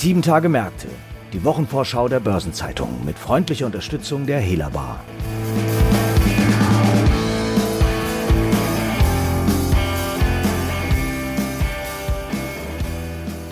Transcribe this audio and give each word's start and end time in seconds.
Sieben 0.00 0.22
Tage 0.22 0.48
Märkte, 0.48 0.86
die 1.32 1.42
Wochenvorschau 1.42 2.06
der 2.06 2.20
Börsenzeitung 2.20 3.04
mit 3.04 3.18
freundlicher 3.18 3.66
Unterstützung 3.66 4.26
der 4.26 4.38
Hela 4.38 4.68
Bar. 4.68 5.00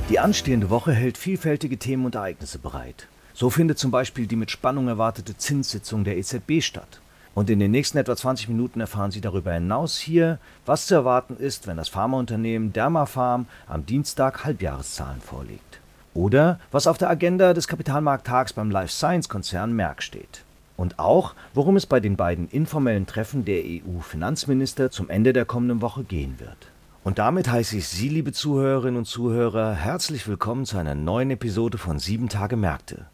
Die 0.08 0.20
anstehende 0.20 0.70
Woche 0.70 0.92
hält 0.92 1.18
vielfältige 1.18 1.78
Themen 1.78 2.06
und 2.06 2.14
Ereignisse 2.14 2.60
bereit. 2.60 3.08
So 3.34 3.50
findet 3.50 3.80
zum 3.80 3.90
Beispiel 3.90 4.28
die 4.28 4.36
mit 4.36 4.52
Spannung 4.52 4.86
erwartete 4.86 5.36
Zinssitzung 5.36 6.04
der 6.04 6.16
EZB 6.16 6.62
statt. 6.62 7.00
Und 7.34 7.50
in 7.50 7.58
den 7.58 7.72
nächsten 7.72 7.98
etwa 7.98 8.14
20 8.14 8.48
Minuten 8.48 8.78
erfahren 8.78 9.10
Sie 9.10 9.20
darüber 9.20 9.52
hinaus 9.52 9.98
hier, 9.98 10.38
was 10.64 10.86
zu 10.86 10.94
erwarten 10.94 11.38
ist, 11.38 11.66
wenn 11.66 11.76
das 11.76 11.88
Pharmaunternehmen 11.88 12.72
Dermafarm 12.72 13.46
am 13.66 13.84
Dienstag 13.84 14.44
Halbjahreszahlen 14.44 15.20
vorlegt. 15.20 15.80
Oder 16.16 16.58
was 16.72 16.86
auf 16.86 16.96
der 16.96 17.10
Agenda 17.10 17.52
des 17.52 17.68
Kapitalmarkttags 17.68 18.54
beim 18.54 18.70
Life 18.70 18.90
Science 18.90 19.28
Konzern 19.28 19.74
Merck 19.74 20.02
steht. 20.02 20.44
Und 20.74 20.98
auch, 20.98 21.34
worum 21.52 21.76
es 21.76 21.84
bei 21.84 22.00
den 22.00 22.16
beiden 22.16 22.48
informellen 22.48 23.06
Treffen 23.06 23.44
der 23.44 23.62
EU-Finanzminister 23.62 24.90
zum 24.90 25.10
Ende 25.10 25.34
der 25.34 25.44
kommenden 25.44 25.82
Woche 25.82 26.04
gehen 26.04 26.36
wird. 26.40 26.56
Und 27.04 27.18
damit 27.18 27.50
heiße 27.50 27.76
ich 27.76 27.88
Sie, 27.88 28.08
liebe 28.08 28.32
Zuhörerinnen 28.32 28.96
und 28.96 29.04
Zuhörer, 29.04 29.74
herzlich 29.74 30.26
willkommen 30.26 30.64
zu 30.64 30.78
einer 30.78 30.94
neuen 30.94 31.30
Episode 31.32 31.76
von 31.76 31.98
Sieben 31.98 32.30
Tage 32.30 32.56
Märkte. 32.56 33.04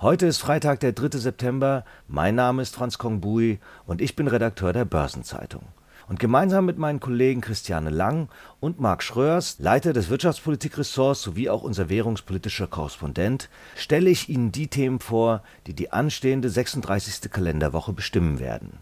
Heute 0.00 0.26
ist 0.26 0.38
Freitag, 0.38 0.78
der 0.78 0.92
3. 0.92 1.18
September. 1.18 1.84
Mein 2.06 2.36
Name 2.36 2.62
ist 2.62 2.76
Franz 2.76 2.96
Kongbui 2.96 3.58
und 3.86 4.00
ich 4.00 4.14
bin 4.14 4.28
Redakteur 4.28 4.72
der 4.72 4.84
Börsenzeitung. 4.84 5.64
Und 6.12 6.18
gemeinsam 6.18 6.66
mit 6.66 6.76
meinen 6.76 7.00
Kollegen 7.00 7.40
Christiane 7.40 7.88
Lang 7.88 8.28
und 8.60 8.78
Marc 8.78 9.02
Schröers, 9.02 9.56
Leiter 9.60 9.94
des 9.94 10.10
Wirtschaftspolitikressorts 10.10 11.22
sowie 11.22 11.48
auch 11.48 11.62
unser 11.62 11.88
währungspolitischer 11.88 12.66
Korrespondent, 12.66 13.48
stelle 13.76 14.10
ich 14.10 14.28
Ihnen 14.28 14.52
die 14.52 14.66
Themen 14.66 15.00
vor, 15.00 15.42
die 15.66 15.72
die 15.72 15.90
anstehende 15.90 16.50
36. 16.50 17.30
Kalenderwoche 17.30 17.94
bestimmen 17.94 18.40
werden. 18.40 18.74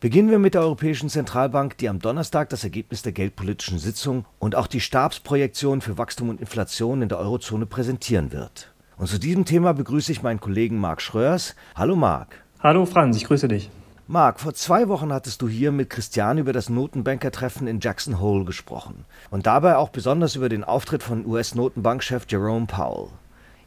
Beginnen 0.00 0.30
wir 0.30 0.38
mit 0.38 0.54
der 0.54 0.60
Europäischen 0.60 1.08
Zentralbank, 1.08 1.76
die 1.78 1.88
am 1.88 1.98
Donnerstag 1.98 2.48
das 2.50 2.62
Ergebnis 2.62 3.02
der 3.02 3.10
geldpolitischen 3.10 3.80
Sitzung 3.80 4.24
und 4.38 4.54
auch 4.54 4.68
die 4.68 4.80
Stabsprojektion 4.80 5.80
für 5.80 5.98
Wachstum 5.98 6.28
und 6.28 6.40
Inflation 6.40 7.02
in 7.02 7.08
der 7.08 7.18
Eurozone 7.18 7.66
präsentieren 7.66 8.30
wird. 8.30 8.72
Und 8.96 9.08
zu 9.08 9.18
diesem 9.18 9.44
Thema 9.44 9.74
begrüße 9.74 10.12
ich 10.12 10.22
meinen 10.22 10.38
Kollegen 10.38 10.78
Marc 10.78 11.02
Schröers. 11.02 11.56
Hallo 11.74 11.96
Marc. 11.96 12.44
Hallo 12.60 12.86
Franz, 12.86 13.16
ich 13.16 13.24
grüße 13.24 13.48
dich. 13.48 13.68
Marc, 14.10 14.40
vor 14.40 14.54
zwei 14.54 14.88
Wochen 14.88 15.12
hattest 15.12 15.42
du 15.42 15.50
hier 15.50 15.70
mit 15.70 15.90
Christian 15.90 16.38
über 16.38 16.54
das 16.54 16.70
Notenbankertreffen 16.70 17.66
in 17.66 17.78
Jackson 17.78 18.18
Hole 18.20 18.46
gesprochen 18.46 19.04
und 19.30 19.44
dabei 19.46 19.76
auch 19.76 19.90
besonders 19.90 20.34
über 20.34 20.48
den 20.48 20.64
Auftritt 20.64 21.02
von 21.02 21.26
US-Notenbankchef 21.26 22.24
Jerome 22.26 22.64
Powell. 22.64 23.10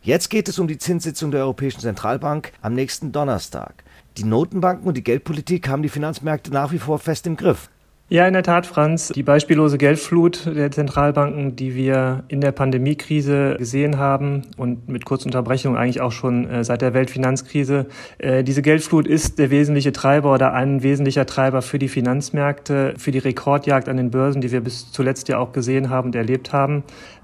Jetzt 0.02 0.31
geht 0.31 0.50
es 0.50 0.58
um 0.58 0.67
die 0.67 0.80
Zinssitzung 0.80 1.30
der 1.30 1.42
Europäischen 1.42 1.81
Zentralbank 1.81 2.53
am 2.64 2.73
nächsten 2.73 3.12
Donnerstag. 3.12 3.84
Die 4.17 4.23
Notenbanken 4.23 4.88
und 4.88 4.97
die 4.97 5.03
Geldpolitik 5.03 5.69
haben 5.69 5.84
die 5.84 5.89
Finanzmärkte 5.89 6.52
nach 6.52 6.72
wie 6.72 6.80
vor 6.80 6.97
fest 6.97 7.28
im 7.28 7.38
Griff. 7.38 7.69
Ja, 8.11 8.27
in 8.27 8.33
der 8.33 8.43
Tat, 8.43 8.65
Franz. 8.65 9.07
Die 9.15 9.23
beispiellose 9.23 9.77
Geldflut 9.77 10.45
der 10.45 10.69
Zentralbanken, 10.69 11.55
die 11.55 11.75
wir 11.75 12.25
in 12.27 12.41
der 12.41 12.51
Pandemiekrise 12.51 13.55
gesehen 13.57 13.99
haben 13.99 14.41
und 14.57 14.89
mit 14.89 15.05
kurzer 15.05 15.27
Unterbrechung 15.27 15.77
eigentlich 15.77 16.01
auch 16.01 16.11
schon 16.11 16.45
äh, 16.49 16.65
seit 16.65 16.81
der 16.81 16.93
Weltfinanzkrise. 16.93 17.85
Äh, 18.17 18.43
diese 18.43 18.61
Geldflut 18.61 19.07
ist 19.07 19.39
der 19.39 19.49
wesentliche 19.49 19.93
Treiber 19.93 20.33
oder 20.33 20.51
ein 20.51 20.83
wesentlicher 20.83 21.25
Treiber 21.25 21.61
für 21.61 21.79
die 21.79 21.87
Finanzmärkte, 21.87 22.95
für 22.97 23.11
die 23.11 23.19
Rekordjagd 23.19 23.87
an 23.87 23.95
den 23.95 24.11
Börsen, 24.11 24.41
die 24.41 24.51
wir 24.51 24.59
bis 24.59 24.91
zuletzt 24.91 25.29
ja 25.29 25.37
auch 25.37 25.53
gesehen 25.53 25.89
haben 25.89 26.07
und 26.07 26.15
erlebt 26.15 26.51
haben. 26.51 26.83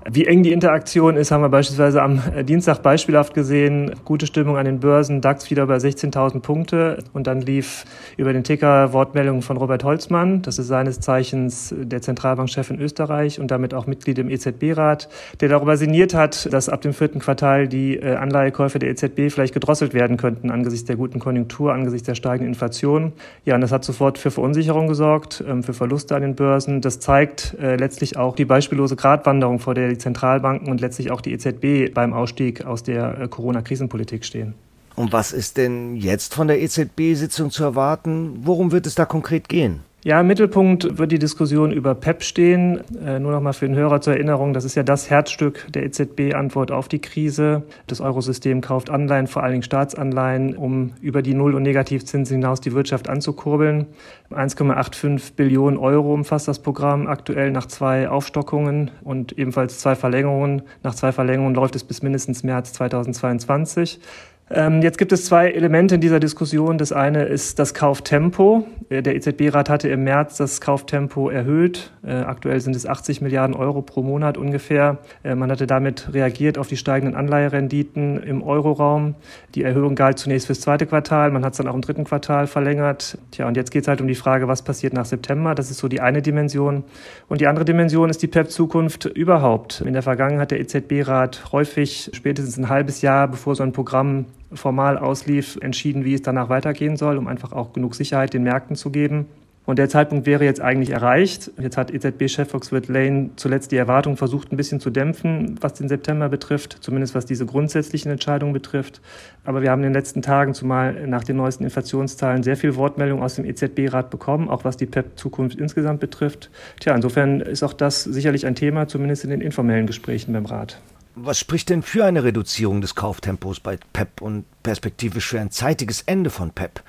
Wie 0.10 0.26
eng 0.26 0.42
die 0.42 0.54
Interaktion 0.54 1.18
ist, 1.18 1.32
haben 1.32 1.42
wir 1.42 1.50
beispielsweise 1.50 2.02
am 2.02 2.22
äh, 2.34 2.46
Dienstag 2.46 2.82
beispielhaft 2.82 3.34
gesehen. 3.34 3.92
Gute 4.06 4.26
Stimmung 4.26 4.56
an 4.56 4.64
den 4.64 4.80
Börsen, 4.80 5.20
DAX 5.20 5.50
wieder 5.50 5.68
bei 5.68 5.76
16.000 5.76 6.40
Punkte 6.40 7.04
und 7.12 7.28
dann 7.28 7.42
lief 7.42 7.84
über 8.16 8.32
den 8.32 8.46
Ticker 8.46 8.94
Wortmeldung 8.94 9.42
von 9.42 9.58
Robert 9.58 9.84
Holzmann. 9.84 10.42
Das 10.44 10.60
ist 10.60 10.68
seines 10.68 11.02
Zeichens 11.02 11.76
der 11.78 12.02
Zentralbankchef 12.02 12.70
in 12.70 12.80
Österreich 12.80 13.42
und 13.42 13.52
damit 13.52 13.74
auch 13.74 13.86
Mitglied 13.86 14.18
im 14.20 14.30
EZB-Rat, 14.30 15.10
der 15.42 15.50
darüber 15.50 15.76
sinniert 15.76 16.14
hat, 16.14 16.54
dass 16.54 16.70
ab 16.70 16.80
dem 16.80 16.94
vierten 16.94 17.20
Quartal 17.20 17.68
die 17.68 17.98
äh, 17.98 18.16
Anleihekäufe 18.16 18.80
der 18.80 18.92
EZB 18.92 19.30
vielleicht 19.30 19.54
gedrosselt 19.54 19.94
werden 19.94 20.16
könnten 20.16 20.52
angesichts 20.52 20.88
der 20.88 20.96
guten 20.96 21.20
Konjunktur, 21.20 21.74
angesichts 21.74 22.06
der 22.06 22.16
steigenden 22.16 22.54
Inflation. 22.54 23.12
Ja, 23.44 23.56
und 23.56 23.62
das 23.62 23.74
hat 23.74 23.84
sofort 23.84 24.18
für 24.18 24.32
Verunsicherung 24.32 24.88
gesorgt, 24.88 25.44
ähm, 25.46 25.64
für 25.64 25.74
Verluste 25.74 26.16
an 26.16 26.22
den 26.22 26.36
Börsen. 26.36 26.80
Das 26.80 27.02
zeigt 27.02 27.58
äh, 27.62 27.76
letztlich 27.76 28.16
auch 28.16 28.38
die 28.38 28.46
beispiellose 28.46 28.96
Gratwanderung, 28.96 29.60
vor 29.60 29.74
der 29.74 29.97
Zentralbanken 29.98 30.70
und 30.70 30.82
letztlich 30.82 31.12
auch 31.12 31.22
die 31.22 31.34
EZB 31.34 31.94
beim 31.94 32.14
Ausstieg 32.14 32.66
aus 32.66 32.84
der 32.84 33.20
äh, 33.20 33.28
Corona-Krisenpolitik 33.28 34.26
stehen. 34.26 34.54
Und 34.96 35.14
was 35.14 35.32
ist 35.32 35.58
denn 35.58 35.96
jetzt 35.96 36.34
von 36.34 36.48
der 36.48 36.62
EZB-Sitzung 36.62 37.52
zu 37.52 37.64
erwarten? 37.64 38.40
Worum 38.44 38.72
wird 38.72 38.88
es 38.88 38.96
da 38.96 39.06
konkret 39.06 39.48
gehen? 39.48 39.82
Ja, 40.08 40.22
im 40.22 40.28
Mittelpunkt 40.28 40.98
wird 40.98 41.12
die 41.12 41.20
Diskussion 41.20 41.74
über 41.74 41.94
PEP 41.94 42.24
stehen. 42.24 42.80
Äh, 43.06 43.20
nur 43.20 43.34
noch 43.34 43.42
mal 43.42 43.52
für 43.52 43.68
den 43.68 43.76
Hörer 43.76 44.00
zur 44.00 44.14
Erinnerung, 44.14 44.54
das 44.54 44.64
ist 44.64 44.76
ja 44.76 44.84
das 44.84 45.10
Herzstück 45.10 45.66
der 45.74 45.84
EZB-Antwort 45.84 46.72
auf 46.72 46.88
die 46.88 47.00
Krise. 47.00 47.64
Das 47.88 48.00
Eurosystem 48.00 48.62
kauft 48.62 48.90
Anleihen, 48.90 49.28
vor 49.28 49.44
allen 49.44 49.52
Dingen 49.52 49.64
Staatsanleihen, 49.64 50.56
um 50.56 50.94
über 51.02 51.22
die 51.22 51.34
Null- 51.34 51.56
und 51.56 51.64
Negativzinsen 51.64 52.38
hinaus 52.38 52.62
die 52.62 52.72
Wirtschaft 52.72 53.10
anzukurbeln. 53.10 53.88
1,85 54.32 55.34
Billionen 55.36 55.78
Euro 55.78 56.14
umfasst 56.14 56.48
das 56.48 56.60
Programm 56.60 57.08
aktuell 57.08 57.52
nach 57.52 57.66
zwei 57.66 58.08
Aufstockungen 58.08 58.92
und 59.04 59.38
ebenfalls 59.38 59.80
zwei 59.80 59.96
Verlängerungen. 59.96 60.62
Nach 60.84 60.96
zwei 60.96 61.12
Verlängerungen 61.12 61.54
läuft 61.54 61.76
es 61.76 61.84
bis 61.84 62.02
mindestens 62.02 62.44
März 62.44 62.72
2022. 62.72 64.00
Ähm, 64.50 64.82
jetzt 64.82 64.98
gibt 64.98 65.12
es 65.12 65.26
zwei 65.26 65.52
Elemente 65.52 65.96
in 65.96 66.02
dieser 66.02 66.22
Diskussion. 66.22 66.78
Das 66.78 66.94
eine 66.94 67.26
ist 67.26 67.60
das 67.60 67.74
Kauftempo. 67.74 68.66
Äh, 68.88 69.02
der 69.02 69.16
EZB-Rat 69.16 69.70
hatte 69.70 69.90
im 69.90 70.06
März 70.06 70.38
das 70.38 70.62
Kauftempo 70.62 71.30
erhöht. 71.30 71.92
Äh, 72.06 72.14
aktuell 72.14 72.62
sind 72.62 72.74
es 72.74 72.86
80 72.86 73.20
Milliarden 73.20 73.54
Euro 73.54 73.82
pro 73.82 74.04
Monat 74.04 74.38
ungefähr. 74.38 75.00
Äh, 75.24 75.36
man 75.36 75.52
hatte 75.52 75.68
damit 75.68 76.14
reagiert 76.14 76.58
auf 76.58 76.68
die 76.68 76.78
steigenden 76.78 77.18
Anleiherenditen 77.18 78.24
im 78.24 78.42
Euroraum. 78.42 79.16
Die 79.54 79.64
Erhöhung 79.64 79.96
galt 79.96 80.18
zunächst 80.18 80.48
fürs 80.48 80.62
zweite 80.62 80.86
Quartal. 80.86 81.30
Man 81.32 81.44
hat 81.44 81.52
es 81.52 81.58
dann 81.58 81.68
auch 81.68 81.76
im 81.76 81.82
dritten 81.82 82.06
Quartal 82.06 82.48
verlängert. 82.48 83.18
Tja, 83.32 83.50
und 83.50 83.58
jetzt 83.58 83.72
geht 83.72 83.82
es 83.82 83.90
halt 83.90 84.00
um 84.00 84.08
die 84.08 84.16
Frage, 84.16 84.48
was 84.48 84.62
passiert 84.62 84.94
nach 84.94 85.06
September. 85.06 85.56
Das 85.56 85.72
ist 85.72 85.80
so 85.80 85.90
die 85.90 86.00
eine 86.00 86.22
Dimension. 86.22 86.86
Und 87.28 87.42
die 87.42 87.48
andere 87.48 87.66
Dimension 87.66 88.10
ist 88.10 88.22
die 88.22 88.28
PEP-Zukunft 88.28 89.04
überhaupt. 89.06 89.82
In 89.82 89.92
der 89.92 90.04
Vergangenheit 90.04 90.44
hat 90.44 90.52
der 90.52 90.62
EZB-Rat 90.62 91.52
häufig 91.52 92.12
spätestens 92.14 92.58
ein 92.58 92.70
halbes 92.70 93.02
Jahr, 93.02 93.28
bevor 93.28 93.54
so 93.54 93.64
ein 93.64 93.74
Programm 93.74 94.26
formal 94.54 94.98
auslief, 94.98 95.58
entschieden, 95.62 96.06
wie 96.06 96.14
es 96.14 96.22
danach 96.22 96.50
weitergehen 96.50 96.98
soll, 96.98 97.18
um 97.18 97.28
einfach 97.28 97.52
auch 97.52 97.74
genug 97.74 97.96
Sicherheit 97.96 98.34
den 98.34 98.44
Märkten 98.44 98.76
zu 98.76 98.90
geben. 98.90 99.28
Und 99.68 99.80
der 99.80 99.90
Zeitpunkt 99.90 100.26
wäre 100.26 100.46
jetzt 100.46 100.62
eigentlich 100.62 100.92
erreicht. 100.92 101.52
Jetzt 101.60 101.76
hat 101.76 101.92
EZB-Chef 101.92 102.50
Foxworth 102.50 102.88
Lane 102.88 103.32
zuletzt 103.36 103.74
die 103.74 103.76
Erwartung 103.76 104.16
versucht, 104.16 104.50
ein 104.54 104.56
bisschen 104.56 104.80
zu 104.80 104.90
dämpfen, 104.90 105.56
was 105.60 105.74
den 105.74 105.90
September 105.90 106.30
betrifft, 106.30 106.78
zumindest 106.80 107.16
was 107.16 107.26
diese 107.26 107.46
grundsätzlichen 107.46 108.10
Entscheidungen 108.10 108.54
betrifft. 108.54 109.02
Aber 109.44 109.62
wir 109.62 109.70
haben 109.70 109.80
in 109.80 109.90
den 109.90 109.94
letzten 109.94 110.22
Tagen, 110.22 110.54
zumal 110.54 111.06
nach 111.06 111.26
den 111.26 111.36
neuesten 111.36 111.66
Inflationszahlen, 111.66 112.44
sehr 112.44 112.56
viel 112.56 112.78
Wortmeldung 112.78 113.22
aus 113.22 113.36
dem 113.36 113.44
EZB-Rat 113.44 114.10
bekommen, 114.10 114.48
auch 114.48 114.64
was 114.64 114.78
die 114.78 114.86
PEP-Zukunft 114.86 115.60
insgesamt 115.60 116.00
betrifft. 116.00 116.50
Tja, 116.80 116.96
insofern 116.96 117.42
ist 117.42 117.62
auch 117.62 117.74
das 117.74 118.06
sicherlich 118.06 118.46
ein 118.46 118.56
Thema, 118.56 118.88
zumindest 118.88 119.26
in 119.26 119.32
den 119.32 119.42
informellen 119.42 119.86
Gesprächen 119.86 120.32
beim 120.32 120.46
Rat. 120.46 120.80
Was 121.20 121.40
spricht 121.40 121.70
denn 121.70 121.82
für 121.82 122.06
eine 122.06 122.24
Reduzierung 122.24 122.80
des 122.80 122.94
Kauftempos 122.94 123.60
bei 123.60 123.80
PEP 123.92 124.22
und 124.22 124.46
perspektivisch 124.62 125.28
für 125.28 125.40
ein 125.40 125.50
zeitiges 125.50 126.04
Ende 126.04 126.30
von 126.30 126.52
PEP? 126.52 126.84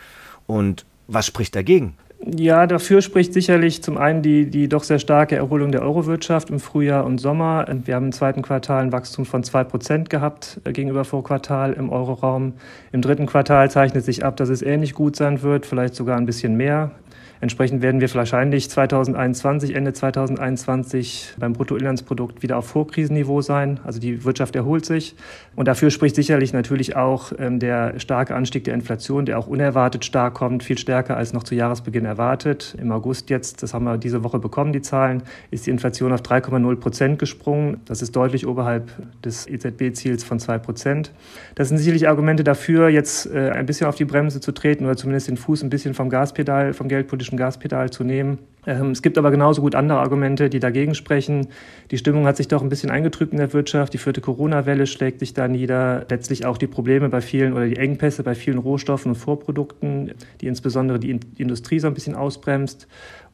Und 0.47 0.84
was 1.06 1.27
spricht 1.27 1.56
dagegen? 1.56 1.97
Ja, 2.27 2.67
dafür 2.67 3.00
spricht 3.00 3.32
sicherlich 3.32 3.82
zum 3.82 3.97
einen 3.97 4.20
die, 4.20 4.50
die 4.50 4.69
doch 4.69 4.82
sehr 4.82 4.99
starke 4.99 5.37
Erholung 5.37 5.73
der 5.73 5.81
Eurowirtschaft 5.81 6.50
im 6.50 6.61
Frühjahr 6.61 7.06
und 7.06 7.19
Sommer. 7.19 7.64
Wir 7.85 7.94
haben 7.94 8.06
im 8.06 8.12
zweiten 8.12 8.43
Quartal 8.43 8.82
ein 8.82 8.93
Wachstum 8.93 9.25
von 9.25 9.44
zwei 9.44 9.64
Prozent 9.64 10.11
gehabt 10.11 10.61
äh, 10.64 10.73
gegenüber 10.73 11.06
Vorquartal 11.06 11.73
im 11.73 11.88
Euroraum. 11.88 12.52
Im 12.93 13.00
dritten 13.00 13.25
Quartal 13.25 13.70
zeichnet 13.70 14.05
sich 14.05 14.26
ab, 14.26 14.37
dass 14.37 14.50
es 14.50 14.61
ähnlich 14.61 14.93
gut 14.93 15.17
sein 15.17 15.41
wird, 15.41 15.64
vielleicht 15.64 15.94
sogar 15.94 16.19
ein 16.19 16.26
bisschen 16.26 16.55
mehr. 16.55 16.91
Entsprechend 17.40 17.82
werden 17.82 18.00
wir 18.00 18.12
wahrscheinlich 18.14 18.69
2021, 18.69 19.75
Ende 19.75 19.93
2021 19.93 21.35
beim 21.38 21.52
Bruttoinlandsprodukt 21.52 22.43
wieder 22.43 22.56
auf 22.56 22.67
Vorkrisenniveau 22.67 23.43
sein. 23.43 23.79
Also 23.85 24.00
die 24.00 24.25
Wirtschaft 24.25 24.56
erholt 24.56 24.85
sich. 24.85 25.14
Und 25.55 25.69
dafür 25.69 25.90
spricht 25.90 26.17
sicherlich 26.17 26.52
natürlich 26.52 26.96
auch 26.96 27.32
ähm, 27.38 27.58
der 27.61 28.00
starke 28.00 28.35
Anstieg 28.35 28.64
der 28.64 28.75
Inflation, 28.75 29.25
der 29.25 29.38
auch 29.38 29.46
unerwartet 29.46 30.05
stark 30.05 30.35
kommt, 30.35 30.64
viel 30.64 30.79
stärker 30.79 31.17
als 31.17 31.32
noch 31.32 31.44
zu 31.44 31.55
Jahresbeginn 31.55 32.05
erwartet. 32.05 32.76
Im 32.81 32.90
August 32.90 33.31
jetzt, 33.31 33.62
das 33.62 33.73
haben 33.75 33.85
wir 33.85 33.99
diese 33.99 34.25
Woche 34.25 34.38
bekommen, 34.38 34.73
die 34.73 34.82
Zahlen, 34.82 35.23
ist 35.50 35.67
die 35.67 35.70
Inflation 35.70 36.12
auf 36.12 36.23
3,0 36.23 36.76
Prozent 36.76 37.19
gesprungen. 37.19 37.81
Das 37.85 38.02
ist 38.02 38.17
deutlich 38.17 38.46
oberhalb 38.46 38.90
des 39.23 39.46
EZB-Ziels 39.46 40.25
von 40.25 40.40
2 40.40 40.58
Prozent. 40.58 41.12
Das 41.55 41.69
sind 41.69 41.79
sicherlich 41.79 42.08
Argumente 42.08 42.43
dafür, 42.43 42.88
jetzt 42.88 43.26
äh, 43.26 43.50
ein 43.50 43.67
bisschen 43.67 43.87
auf 43.87 43.94
die 43.94 44.05
Bremse 44.05 44.40
zu 44.40 44.52
treten 44.52 44.85
oder 44.85 44.96
zumindest 44.96 45.29
den 45.29 45.37
Fuß 45.37 45.62
ein 45.62 45.70
bisschen 45.70 45.94
vom 45.94 46.08
Gaspedal, 46.08 46.73
vom 46.73 46.88
geldpolitischen 46.88 47.27
politischen 47.28 47.36
Gaspedal 47.36 47.90
zu 47.90 48.04
nehmen. 48.04 48.38
Ähm, 48.66 48.90
es 48.90 49.02
gibt 49.02 49.19
aber 49.19 49.30
genauso 49.30 49.62
gut 49.62 49.75
andere 49.75 49.98
Argumente, 50.00 50.50
die 50.50 50.60
dagegen 50.60 50.94
sprechen. 50.94 51.48
Die 51.90 51.98
Stimmung 51.98 52.26
hat 52.26 52.36
sich 52.36 52.48
doch 52.48 52.62
ein 52.62 52.69
bisschen 52.69 52.90
eingetrübt 52.90 53.32
in 53.32 53.38
der 53.38 53.52
Wirtschaft. 53.52 53.92
Die 53.94 53.98
vierte 53.98 54.20
Corona-Welle 54.20 54.86
schlägt 54.86 55.20
sich 55.20 55.32
da 55.32 55.48
nieder. 55.48 56.06
Letztlich 56.10 56.44
auch 56.44 56.58
die 56.58 56.66
Probleme 56.66 57.08
bei 57.08 57.20
vielen 57.20 57.52
oder 57.52 57.66
die 57.66 57.76
Engpässe 57.76 58.22
bei 58.22 58.34
vielen 58.34 58.58
Rohstoffen 58.58 59.12
und 59.12 59.16
Vorprodukten, 59.16 60.12
die 60.40 60.46
insbesondere 60.46 60.98
die 60.98 61.19
Industrie 61.38 61.78
so 61.78 61.86
ein 61.86 61.94
bisschen 61.94 62.14
ausbremst. 62.14 62.88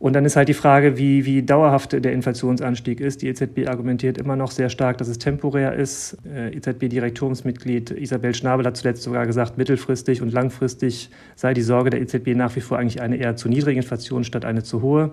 Und 0.04 0.12
dann 0.12 0.26
ist 0.26 0.36
halt 0.36 0.50
die 0.50 0.54
Frage, 0.54 0.98
wie, 0.98 1.24
wie 1.24 1.42
dauerhaft 1.42 1.92
der 1.92 2.12
Inflationsanstieg 2.12 3.00
ist. 3.00 3.22
Die 3.22 3.28
EZB 3.28 3.66
argumentiert 3.68 4.18
immer 4.18 4.36
noch 4.36 4.50
sehr 4.50 4.68
stark, 4.68 4.98
dass 4.98 5.08
es 5.08 5.16
temporär 5.16 5.72
ist. 5.72 6.18
Äh, 6.26 6.54
EZB-Direktoriumsmitglied 6.54 7.90
Isabel 7.90 8.34
Schnabel 8.34 8.66
hat 8.66 8.76
zuletzt 8.76 9.02
sogar 9.02 9.24
gesagt, 9.24 9.56
mittelfristig 9.56 10.20
und 10.20 10.30
langfristig 10.30 11.08
sei 11.36 11.54
die 11.54 11.62
Sorge 11.62 11.88
der 11.88 12.02
EZB 12.02 12.34
nach 12.34 12.54
wie 12.54 12.60
vor 12.60 12.76
eigentlich 12.76 13.00
eine 13.00 13.16
eher 13.16 13.36
zu 13.36 13.48
niedrige 13.48 13.80
Inflation 13.80 14.24
statt 14.24 14.44
eine 14.44 14.62
zu 14.62 14.82
hohe. 14.82 15.12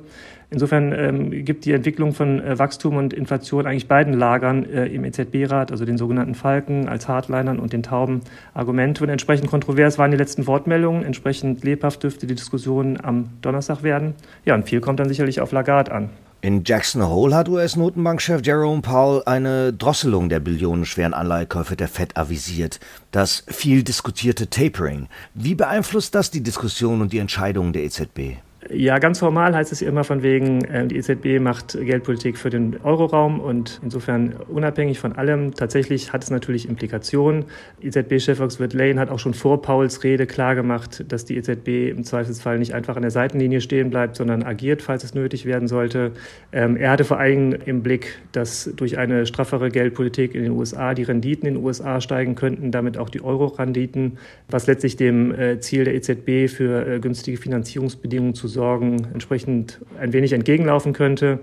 Insofern 0.54 0.92
ähm, 0.92 1.46
gibt 1.46 1.64
die 1.64 1.72
Entwicklung 1.72 2.14
von 2.14 2.42
äh, 2.42 2.60
Wachstum 2.60 2.98
und 2.98 3.14
Inflation 3.14 3.66
eigentlich 3.66 3.88
beiden 3.88 4.14
Lagern 4.14 4.66
äh, 4.66 4.86
im 4.88 5.06
EZB-Rat, 5.06 5.72
also 5.72 5.86
den 5.86 5.98
sogenannten 5.98 6.36
Falken 6.36 6.90
als 6.90 7.08
Hardlinern 7.08 7.58
und 7.58 7.72
den 7.72 7.84
Tauben, 7.84 8.20
Argumente. 8.54 9.02
Und 9.02 9.10
entsprechend 9.10 9.50
kontrovers 9.50 9.98
waren 9.98 10.12
die 10.12 10.18
letzten 10.18 10.48
Wortmeldungen. 10.48 11.06
Entsprechend 11.06 11.64
lebhaft 11.64 12.04
dürfte 12.04 12.28
die 12.28 12.36
Diskussion 12.36 13.00
am 13.02 13.30
Donnerstag 13.42 13.82
werden. 13.82 14.14
Ja, 14.44 14.54
und 14.56 14.68
viel 14.68 14.82
kommt 14.82 15.00
dann 15.00 15.08
sicherlich 15.08 15.40
auf 15.40 15.54
Lagarde 15.54 15.94
an. 15.94 16.10
In 16.42 16.64
Jackson 16.66 17.08
Hole 17.08 17.34
hat 17.34 17.48
US-Notenbankchef 17.48 18.42
Jerome 18.44 18.82
Powell 18.82 19.22
eine 19.26 19.72
Drosselung 19.72 20.28
der 20.28 20.42
billionenschweren 20.42 21.14
Anleihekäufe 21.14 21.78
der 21.78 21.88
Fed 21.88 22.18
avisiert. 22.18 22.82
Das 23.12 23.46
viel 23.48 23.84
diskutierte 23.84 24.50
Tapering. 24.50 25.08
Wie 25.34 25.56
beeinflusst 25.56 26.14
das 26.14 26.30
die 26.30 26.42
Diskussion 26.44 27.00
und 27.00 27.14
die 27.14 27.20
Entscheidungen 27.20 27.72
der 27.72 27.84
EZB? 27.84 28.40
Ja, 28.70 29.00
ganz 29.00 29.18
formal 29.18 29.56
heißt 29.56 29.72
es 29.72 29.82
immer 29.82 30.04
von 30.04 30.22
wegen, 30.22 30.64
äh, 30.66 30.86
die 30.86 30.98
EZB 30.98 31.40
macht 31.40 31.76
Geldpolitik 31.82 32.38
für 32.38 32.52
den 32.52 32.78
Euroraum 32.84 33.40
und 33.40 33.80
insofern 33.84 34.34
unabhängig 34.50 35.00
von 35.00 35.14
allem. 35.14 35.56
Tatsächlich 35.56 36.14
hat 36.14 36.24
es 36.24 36.30
natürlich 36.30 36.70
Implikationen. 36.70 37.46
EZB-Chef 37.82 38.40
Oxford 38.40 38.74
Lane 38.74 39.00
hat 39.00 39.10
auch 39.10 39.18
schon 39.18 39.34
vor 39.34 39.64
Pauls 39.64 40.04
Rede 40.04 40.28
klargemacht, 40.28 41.12
dass 41.12 41.26
die 41.26 41.38
EZB 41.38 41.90
im 41.90 42.04
Zweifelsfall 42.04 42.60
nicht 42.60 42.76
einfach 42.76 42.96
an 42.98 43.02
der 43.02 43.10
Seitenlinie 43.10 43.62
stehen 43.62 43.90
bleibt, 43.90 44.16
sondern 44.16 44.44
agiert, 44.44 44.84
falls 44.84 45.04
es 45.04 45.16
nötig 45.16 45.46
werden 45.46 45.68
sollte. 45.68 46.12
Ähm, 46.52 46.78
er 46.78 46.92
hatte 46.92 47.04
vor 47.04 47.18
allem 47.18 47.54
im 47.66 47.82
Blick, 47.82 48.20
dass 48.32 48.70
durch 48.76 49.00
eine 49.00 49.26
straffere 49.26 49.70
Geldpolitik 49.70 50.36
in 50.36 50.44
den 50.44 50.52
USA 50.52 50.94
die 50.94 51.04
Renditen 51.04 51.48
in 51.48 51.56
den 51.56 51.64
USA 51.64 52.00
steigen 52.00 52.36
könnten, 52.36 52.70
damit 52.70 53.00
auch 53.00 53.10
die 53.10 53.24
Euro-Renditen, 53.24 54.20
was 54.50 54.68
letztlich 54.68 54.98
dem 54.98 55.34
äh, 55.34 55.60
Ziel 55.60 55.84
der 55.84 55.96
EZB 55.96 56.48
für 56.48 56.86
äh, 56.86 57.00
günstige 57.00 57.38
Finanzierungsbedingungen 57.38 58.36
zu 58.36 58.51
Sorgen 58.52 59.08
entsprechend 59.14 59.82
ein 60.00 60.14
wenig 60.14 60.34
entgegenlaufen 60.34 60.94
könnte. 60.94 61.40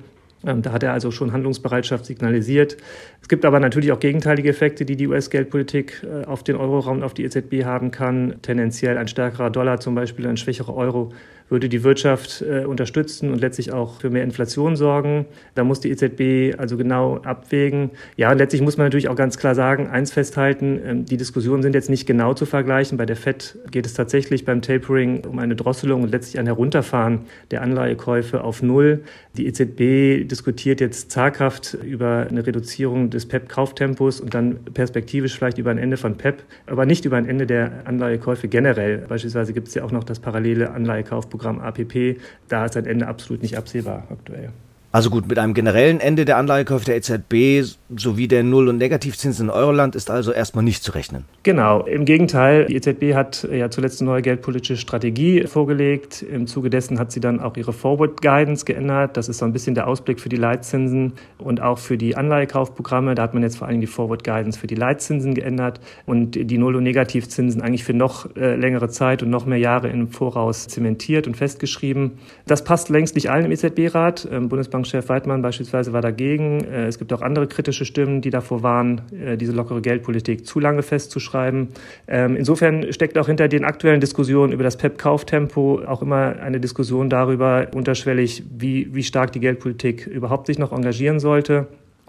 Ähm, 0.47 0.63
da 0.63 0.73
hat 0.73 0.83
er 0.83 0.93
also 0.93 1.11
schon 1.11 1.33
Handlungsbereitschaft 1.33 2.07
signalisiert. 2.07 2.77
Es 3.21 3.29
gibt 3.29 3.45
aber 3.45 3.59
natürlich 3.61 3.91
auch 3.93 3.99
gegenteilige 3.99 4.49
Effekte, 4.51 4.85
die 4.85 4.97
die 4.97 5.09
US-Geldpolitik 5.09 6.05
äh, 6.05 6.25
auf 6.25 6.45
den 6.45 6.57
Euroraum 6.57 6.99
und 6.99 7.03
auf 7.03 7.15
die 7.15 7.25
EZB 7.25 7.65
haben 7.65 7.91
kann. 7.91 8.37
Tendenziell 8.43 8.99
ein 8.99 9.09
stärkerer 9.09 9.51
Dollar 9.51 9.81
zum 9.81 9.95
Beispiel, 9.95 10.27
ein 10.27 10.37
schwächerer 10.37 10.75
Euro 10.77 11.13
würde 11.49 11.69
die 11.69 11.83
Wirtschaft 11.83 12.43
äh, 12.43 12.65
unterstützen 12.65 13.31
und 13.31 13.41
letztlich 13.41 13.73
auch 13.73 14.01
für 14.01 14.11
mehr 14.11 14.23
Inflation 14.23 14.77
sorgen. 14.77 15.27
Da 15.55 15.65
muss 15.65 15.81
die 15.81 15.91
EZB 15.91 16.59
also 16.59 16.77
genau 16.77 17.17
abwägen. 17.19 17.91
Ja, 18.17 18.31
und 18.31 18.39
letztlich 18.39 18.63
muss 18.63 18.77
man 18.77 18.87
natürlich 18.87 19.09
auch 19.09 19.17
ganz 19.17 19.39
klar 19.39 19.55
sagen, 19.55 19.89
eins 19.89 20.13
festhalten, 20.13 20.81
ähm, 20.85 21.05
die 21.07 21.17
Diskussionen 21.17 21.63
sind 21.63 21.75
jetzt 21.75 21.91
nicht 21.91 22.07
genau 22.07 22.35
zu 22.35 22.47
vergleichen. 22.47 22.99
Bei 22.99 23.07
der 23.07 23.17
FED 23.17 23.59
geht 23.71 23.87
es 23.87 23.95
tatsächlich 23.95 24.45
beim 24.45 24.63
Tapering 24.63 25.25
um 25.25 25.39
eine 25.39 25.57
Drosselung 25.57 26.03
und 26.03 26.11
letztlich 26.11 26.39
ein 26.39 26.47
Herunterfahren 26.47 27.21
der 27.51 27.63
Anleihekäufe 27.63 28.45
auf 28.45 28.63
Null. 28.63 29.01
Die 29.37 29.47
EZB 29.47 30.29
diskutiert 30.29 30.81
jetzt 30.81 31.11
zaghaft 31.11 31.79
über 31.83 32.27
eine 32.29 32.47
Reduzierung 32.47 33.11
des 33.11 33.27
PEP-Kauftempos 33.27 34.21
und 34.21 34.35
dann 34.35 34.59
perspektivisch 34.75 35.37
vielleicht 35.37 35.59
über 35.59 35.71
ein 35.71 35.79
Ende 35.79 35.97
von 35.97 36.17
PEP, 36.17 36.43
aber 36.67 36.87
nicht 36.87 37.05
über 37.05 37.17
ein 37.17 37.27
Ende 37.27 37.47
der 37.47 37.87
Anleihekäufe 37.87 38.49
generell. 38.49 38.99
Beispielsweise 39.09 39.53
gibt 39.53 39.69
es 39.69 39.75
ja 39.75 39.85
auch 39.85 39.93
noch 39.93 40.05
das 40.05 40.19
parallele 40.19 40.71
Anleihekaufprogramm 40.71 41.38
Programm 41.39 41.61
APP, 41.61 42.21
da 42.49 42.65
ist 42.65 42.77
ein 42.77 42.87
Ende 42.87 43.07
absolut 43.07 43.43
nicht 43.43 43.57
absehbar 43.57 44.09
aktuell. 44.11 44.51
Also 44.91 45.11
gut, 45.11 45.29
mit 45.29 45.39
einem 45.39 45.53
generellen 45.53 46.01
Ende 46.01 46.25
der 46.25 46.39
Anleihekäufe 46.39 46.87
der 46.87 46.97
EZB 46.97 47.63
sowie 47.95 48.27
der 48.27 48.43
Null- 48.43 48.69
und 48.69 48.79
Negativzinsen 48.79 49.47
in 49.47 49.51
Euroland 49.51 49.95
ist 49.95 50.11
also 50.11 50.33
erstmal 50.33 50.65
nicht 50.65 50.83
zu 50.83 50.93
rechnen. 50.93 51.25
Genau, 51.43 51.83
im 51.83 52.07
Gegenteil. 52.07 52.65
Die 52.67 52.77
EZB 52.77 53.15
hat 53.15 53.47
ja 53.53 53.71
zuletzt 53.71 54.01
eine 54.01 54.11
neue 54.11 54.23
geldpolitische 54.23 54.79
Strategie 54.79 55.47
vorgelegt. 55.47 56.23
Im 56.23 56.47
Zuge 56.47 56.71
dessen 56.71 56.99
hat 56.99 57.13
sie 57.13 57.21
dann 57.21 57.39
auch 57.39 57.57
ihre 57.59 57.75
Forward 57.75 58.23
Guidance 58.23 58.65
geändert. 58.65 59.19
Das 59.19 59.29
ist 59.29 59.39
so 59.39 59.45
ein 59.45 59.53
bisschen 59.53 59.75
der 59.75 59.89
Ausblick 59.89 60.21
für 60.21 60.31
die 60.31 60.37
Leitzinsen 60.37 61.13
und 61.37 61.61
auch 61.61 61.79
für 61.79 61.99
die 61.99 62.17
Anleihekaufprogramme. 62.17 63.15
Da 63.15 63.25
hat 63.25 63.35
man 63.35 63.43
jetzt 63.43 63.59
vor 63.59 63.69
allem 63.69 63.83
die 63.83 63.87
Forward 63.87 64.25
Guidance 64.25 64.59
für 64.59 64.69
die 64.69 64.75
Leitzinsen 64.75 65.35
geändert 65.35 65.81
und 66.07 66.31
die 66.33 66.57
Null- 66.57 66.77
und 66.77 66.85
Negativzinsen 66.85 67.61
eigentlich 67.61 67.85
für 67.85 67.95
noch 67.95 68.35
äh, 68.37 68.57
längere 68.57 68.89
Zeit 68.89 69.23
und 69.23 69.29
noch 69.29 69.45
mehr 69.45 69.59
Jahre 69.59 69.89
im 69.89 70.09
Voraus 70.09 70.67
zementiert 70.67 71.27
und 71.27 71.37
festgeschrieben. 71.37 72.13
Das 72.47 72.65
passt 72.65 72.89
längst 72.89 73.17
nicht 73.17 73.31
allen 73.31 73.45
im 73.45 73.53
EZB-Rat. 73.53 74.29
Bundesbank 74.49 74.78
Bundesbankchef 74.79 75.09
Weidmann 75.09 75.43
beispielsweise 75.43 75.93
war 75.93 76.03
dagegen. 76.03 76.65
Äh, 76.65 76.87
es 76.87 76.99
gibt 76.99 77.13
auch 77.13 77.23
andere 77.23 77.47
kritische 77.47 77.85
Stimmen, 77.85 78.21
die 78.21 78.31
davor 78.31 78.63
waren, 78.63 79.01
äh, 79.13 79.37
diese 79.37 79.53
lockere 79.53 79.81
Geldpolitik 79.81 80.47
zu 80.47 80.61
lange 80.61 80.83
festzuschreiben. 80.83 81.69
Ähm, 82.07 82.37
insofern 82.37 82.93
steckt 82.93 83.19
auch 83.19 83.27
hinter 83.27 83.49
den 83.49 83.65
aktuellen 83.65 84.01
Diskussionen 84.01 84.53
über 84.53 84.65
das 84.65 84.77
PEP-Kauftempo 84.77 85.83
auch 85.87 86.03
immer 86.03 86.37
eine 86.41 86.61
Diskussion 86.61 87.11
darüber, 87.11 87.69
unterschwellig, 87.75 88.45
wie, 88.57 88.95
wie 88.95 89.03
stark 89.03 89.33
die 89.33 89.41
Geldpolitik 89.41 90.07
überhaupt 90.07 90.47
sich 90.47 90.59
noch 90.59 90.73
engagieren 90.73 91.19
sollte. 91.19 91.67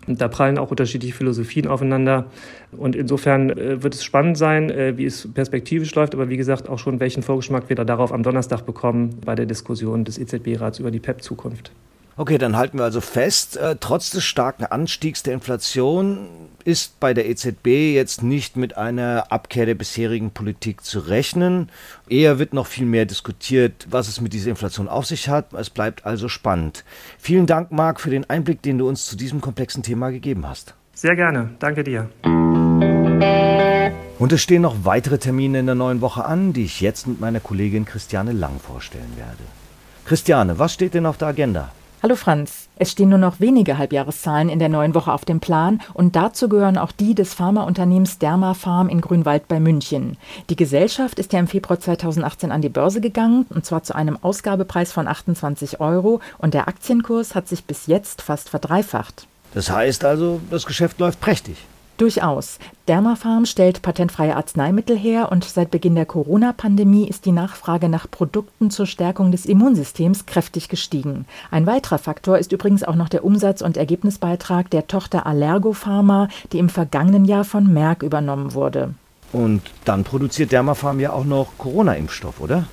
Und 0.07 0.21
da 0.21 0.27
prallen 0.27 0.57
auch 0.57 0.71
unterschiedliche 0.71 1.13
Philosophien 1.13 1.67
aufeinander. 1.67 2.25
Und 2.71 2.95
insofern 2.95 3.49
äh, 3.49 3.83
wird 3.83 3.95
es 3.95 4.03
spannend 4.03 4.37
sein, 4.37 4.71
wie 4.95 5.05
es 5.05 5.27
perspektivisch 5.33 5.93
läuft, 5.95 6.13
aber 6.13 6.29
wie 6.29 6.37
gesagt 6.37 6.69
auch 6.69 6.79
schon, 6.79 6.99
welchen 6.99 7.23
Vorgeschmack 7.23 7.69
wir 7.69 7.75
da 7.75 7.83
darauf 7.83 8.13
am 8.13 8.23
Donnerstag 8.23 8.65
bekommen 8.65 9.17
bei 9.25 9.35
der 9.35 9.45
Diskussion 9.45 10.05
des 10.05 10.17
EZB-Rats 10.17 10.79
über 10.79 10.91
die 10.91 10.99
PEP-Zukunft. 10.99 11.71
Okay, 12.19 12.37
dann 12.37 12.57
halten 12.57 12.77
wir 12.77 12.83
also 12.83 12.99
fest, 12.99 13.55
äh, 13.55 13.77
trotz 13.79 14.09
des 14.09 14.25
starken 14.25 14.65
Anstiegs 14.65 15.23
der 15.23 15.33
Inflation 15.33 16.27
ist 16.65 16.99
bei 16.99 17.13
der 17.13 17.29
EZB 17.29 17.93
jetzt 17.93 18.23
nicht 18.23 18.57
mit 18.57 18.75
einer 18.75 19.27
Abkehr 19.29 19.65
der 19.65 19.75
bisherigen 19.75 20.31
Politik 20.31 20.83
zu 20.83 20.99
rechnen. 20.99 21.69
Eher 22.09 22.37
wird 22.37 22.53
noch 22.53 22.67
viel 22.67 22.85
mehr 22.85 23.05
diskutiert, 23.05 23.87
was 23.89 24.09
es 24.09 24.19
mit 24.19 24.33
dieser 24.33 24.49
Inflation 24.49 24.89
auf 24.89 25.05
sich 25.05 25.29
hat. 25.29 25.53
Es 25.53 25.69
bleibt 25.69 26.05
also 26.05 26.27
spannend. 26.27 26.83
Vielen 27.19 27.45
Dank, 27.45 27.71
Marc, 27.71 28.01
für 28.01 28.09
den 28.09 28.29
Einblick, 28.29 28.61
den 28.63 28.79
du 28.79 28.89
uns 28.89 29.05
zu 29.05 29.15
diesem 29.15 29.39
komplexen 29.39 29.81
Thema 29.81 30.09
gegeben 30.09 30.45
hast. 30.45 30.73
Sehr 30.93 31.15
gerne. 31.15 31.51
Danke 31.59 31.85
dir. 31.85 32.09
Und 34.19 34.33
es 34.33 34.41
stehen 34.41 34.63
noch 34.63 34.83
weitere 34.83 35.19
Termine 35.19 35.59
in 35.59 35.67
der 35.67 35.75
neuen 35.75 36.01
Woche 36.01 36.25
an, 36.25 36.51
die 36.51 36.65
ich 36.65 36.81
jetzt 36.81 37.07
mit 37.07 37.21
meiner 37.21 37.39
Kollegin 37.39 37.85
Christiane 37.85 38.33
Lang 38.33 38.59
vorstellen 38.59 39.13
werde. 39.15 39.43
Christiane, 40.03 40.59
was 40.59 40.73
steht 40.73 40.95
denn 40.95 41.05
auf 41.05 41.15
der 41.15 41.29
Agenda? 41.29 41.71
Hallo 42.01 42.15
Franz. 42.15 42.69
Es 42.77 42.91
stehen 42.91 43.09
nur 43.09 43.17
noch 43.17 43.41
wenige 43.41 43.77
Halbjahreszahlen 43.77 44.47
in 44.47 44.59
der 44.59 44.69
neuen 44.69 44.95
Woche 44.95 45.11
auf 45.11 45.25
dem 45.25 45.41
Plan 45.41 45.81
und 45.93 46.15
dazu 46.15 46.47
gehören 46.47 46.77
auch 46.77 46.93
die 46.93 47.13
des 47.13 47.33
Pharmaunternehmens 47.33 48.19
Dermafarm 48.19 48.87
in 48.87 49.01
Grünwald 49.01 49.49
bei 49.49 49.59
München. 49.59 50.15
Die 50.49 50.55
Gesellschaft 50.55 51.19
ist 51.19 51.33
ja 51.33 51.39
im 51.39 51.49
Februar 51.49 51.77
2018 51.77 52.53
an 52.53 52.61
die 52.61 52.69
Börse 52.69 53.01
gegangen 53.01 53.45
und 53.49 53.65
zwar 53.65 53.83
zu 53.83 53.95
einem 53.95 54.17
Ausgabepreis 54.21 54.93
von 54.93 55.09
28 55.09 55.81
Euro 55.81 56.21
und 56.37 56.53
der 56.53 56.69
Aktienkurs 56.69 57.35
hat 57.35 57.49
sich 57.49 57.65
bis 57.65 57.87
jetzt 57.87 58.21
fast 58.21 58.47
verdreifacht. 58.47 59.27
Das 59.53 59.69
heißt 59.69 60.05
also, 60.05 60.39
das 60.49 60.65
Geschäft 60.65 61.01
läuft 61.01 61.19
prächtig. 61.19 61.57
Durchaus. 61.99 62.59
Dermafarm 62.87 63.45
stellt 63.45 63.81
patentfreie 63.81 64.37
Arzneimittel 64.37 64.97
her 64.97 65.33
und 65.33 65.43
seit 65.43 65.69
Beginn 65.69 65.95
der 65.95 66.05
Corona-Pandemie 66.05 67.05
ist 67.05 67.25
die 67.25 67.33
Nachfrage 67.33 67.89
nach 67.89 68.09
Produkten 68.09 68.71
zur 68.71 68.85
Stärkung 68.85 69.33
des 69.33 69.45
Immunsystems 69.45 70.25
kräftig 70.25 70.69
gestiegen. 70.69 71.25
Ein 71.51 71.65
weiterer 71.65 71.97
Faktor 71.97 72.37
ist 72.37 72.53
übrigens 72.53 72.85
auch 72.85 72.95
noch 72.95 73.09
der 73.09 73.25
Umsatz- 73.25 73.61
und 73.61 73.75
Ergebnisbeitrag 73.75 74.69
der 74.69 74.87
Tochter 74.87 75.25
Allergo 75.25 75.73
Pharma, 75.73 76.29
die 76.53 76.59
im 76.59 76.69
vergangenen 76.69 77.25
Jahr 77.25 77.43
von 77.43 77.71
Merck 77.73 78.01
übernommen 78.01 78.53
wurde. 78.53 78.93
Und 79.33 79.61
dann 79.83 80.05
produziert 80.05 80.53
Dermafarm 80.53 81.01
ja 81.01 81.11
auch 81.11 81.25
noch 81.25 81.49
Corona-Impfstoff, 81.57 82.39
oder? 82.39 82.65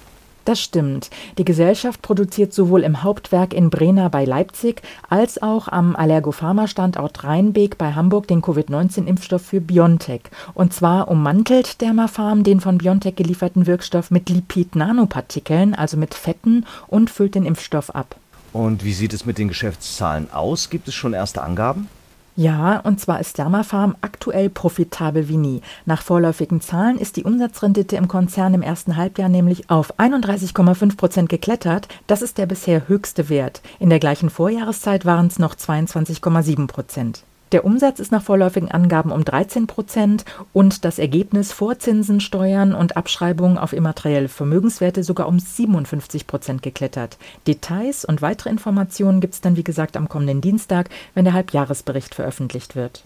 Das 0.47 0.61
stimmt. 0.61 1.11
Die 1.39 1.45
Gesellschaft 1.45 2.03
produziert 2.03 2.55
sowohl 2.55 2.85
im 2.85 3.03
Hauptwerk 3.03 3.53
in 3.53 3.69
Brena 3.69 4.09
bei 4.09 4.25
Leipzig 4.25 4.81
als 5.11 5.43
auch 5.43 5.67
am 5.67 5.97
Allergopharma-Standort 5.97 7.25
Rheinbeek 7.25 7.77
bei 7.77 7.95
Hamburg 7.95 8.29
den 8.29 8.43
Covid-19-Impfstoff 8.43 9.43
für 9.43 9.61
BioNTech. 9.61 10.21
Und 10.55 10.73
zwar 10.73 11.09
ummantelt 11.09 11.81
Dermafarm 11.81 12.45
den 12.45 12.61
von 12.61 12.79
BioNTech 12.79 13.17
gelieferten 13.17 13.67
Wirkstoff 13.67 14.13
mit 14.13 14.31
Lipid-Nanopartikeln, 14.31 15.75
also 15.75 15.97
mit 15.97 16.15
Fetten, 16.15 16.65
und 16.87 17.11
füllt 17.11 17.35
den 17.35 17.45
Impfstoff 17.45 17.91
ab. 17.91 18.15
Und 18.53 18.85
wie 18.85 18.93
sieht 18.93 19.15
es 19.15 19.27
mit 19.27 19.39
den 19.39 19.49
Geschäftszahlen 19.49 20.31
aus? 20.31 20.71
Gibt 20.71 20.87
es 20.87 20.95
schon 20.95 21.13
erste 21.13 21.43
Angaben? 21.43 21.89
Ja, 22.37 22.81
und 22.81 23.01
zwar 23.01 23.19
ist 23.19 23.39
Dermafarm 23.39 23.97
aktuell 24.03 24.51
profitabel 24.51 25.29
wie 25.29 25.39
nie. 25.39 25.63
Nach 25.87 26.03
vorläufigen 26.03 26.61
Zahlen 26.61 26.99
ist 26.99 27.17
die 27.17 27.25
Umsatzrendite 27.25 27.97
im 27.97 28.09
Konzern 28.09 28.53
im 28.53 28.61
ersten 28.61 28.97
Halbjahr 28.97 29.31
nämlich 29.31 29.71
auf 29.71 29.99
31,5 29.99 30.97
Prozent 30.99 31.29
geklettert. 31.31 31.89
Das 32.07 32.21
ist 32.21 32.37
der 32.37 32.45
bisher 32.45 32.89
höchste 32.89 33.31
Wert. 33.31 33.63
In 33.79 33.89
der 33.89 34.01
gleichen 34.01 34.29
Vorjahreszeit 34.29 35.07
waren 35.07 35.29
es 35.29 35.39
noch 35.39 35.55
22,7 35.55 36.67
Prozent. 36.67 37.25
Der 37.53 37.65
Umsatz 37.65 38.01
ist 38.01 38.11
nach 38.11 38.23
vorläufigen 38.23 38.71
Angaben 38.71 39.13
um 39.13 39.25
13 39.25 39.67
Prozent 39.67 40.25
und 40.53 40.85
das 40.85 40.99
Ergebnis 40.99 41.53
vor 41.53 41.79
Zinsen, 41.79 42.21
Steuern 42.21 42.75
und 42.75 42.97
Abschreibungen 42.97 43.57
auf 43.57 43.73
immaterielle 43.73 44.29
Vermögenswerte 44.29 45.05
sogar 45.05 45.29
um 45.29 45.39
57 45.39 46.27
Prozent 46.27 46.63
geklettert. 46.63 47.19
Details 47.47 48.05
und 48.05 48.21
weitere 48.21 48.51
Informationen 48.51 49.21
gibt 49.21 49.35
es 49.35 49.41
dann, 49.41 49.57
wie 49.57 49.65
gesagt, 49.65 49.97
am 49.97 50.09
kommenden 50.09 50.41
Dienstag, 50.41 50.91
wenn 51.15 51.25
der 51.25 51.35
Halbjahresbericht 51.35 52.15
veröffentlicht 52.15 52.75
wird. 52.75 53.05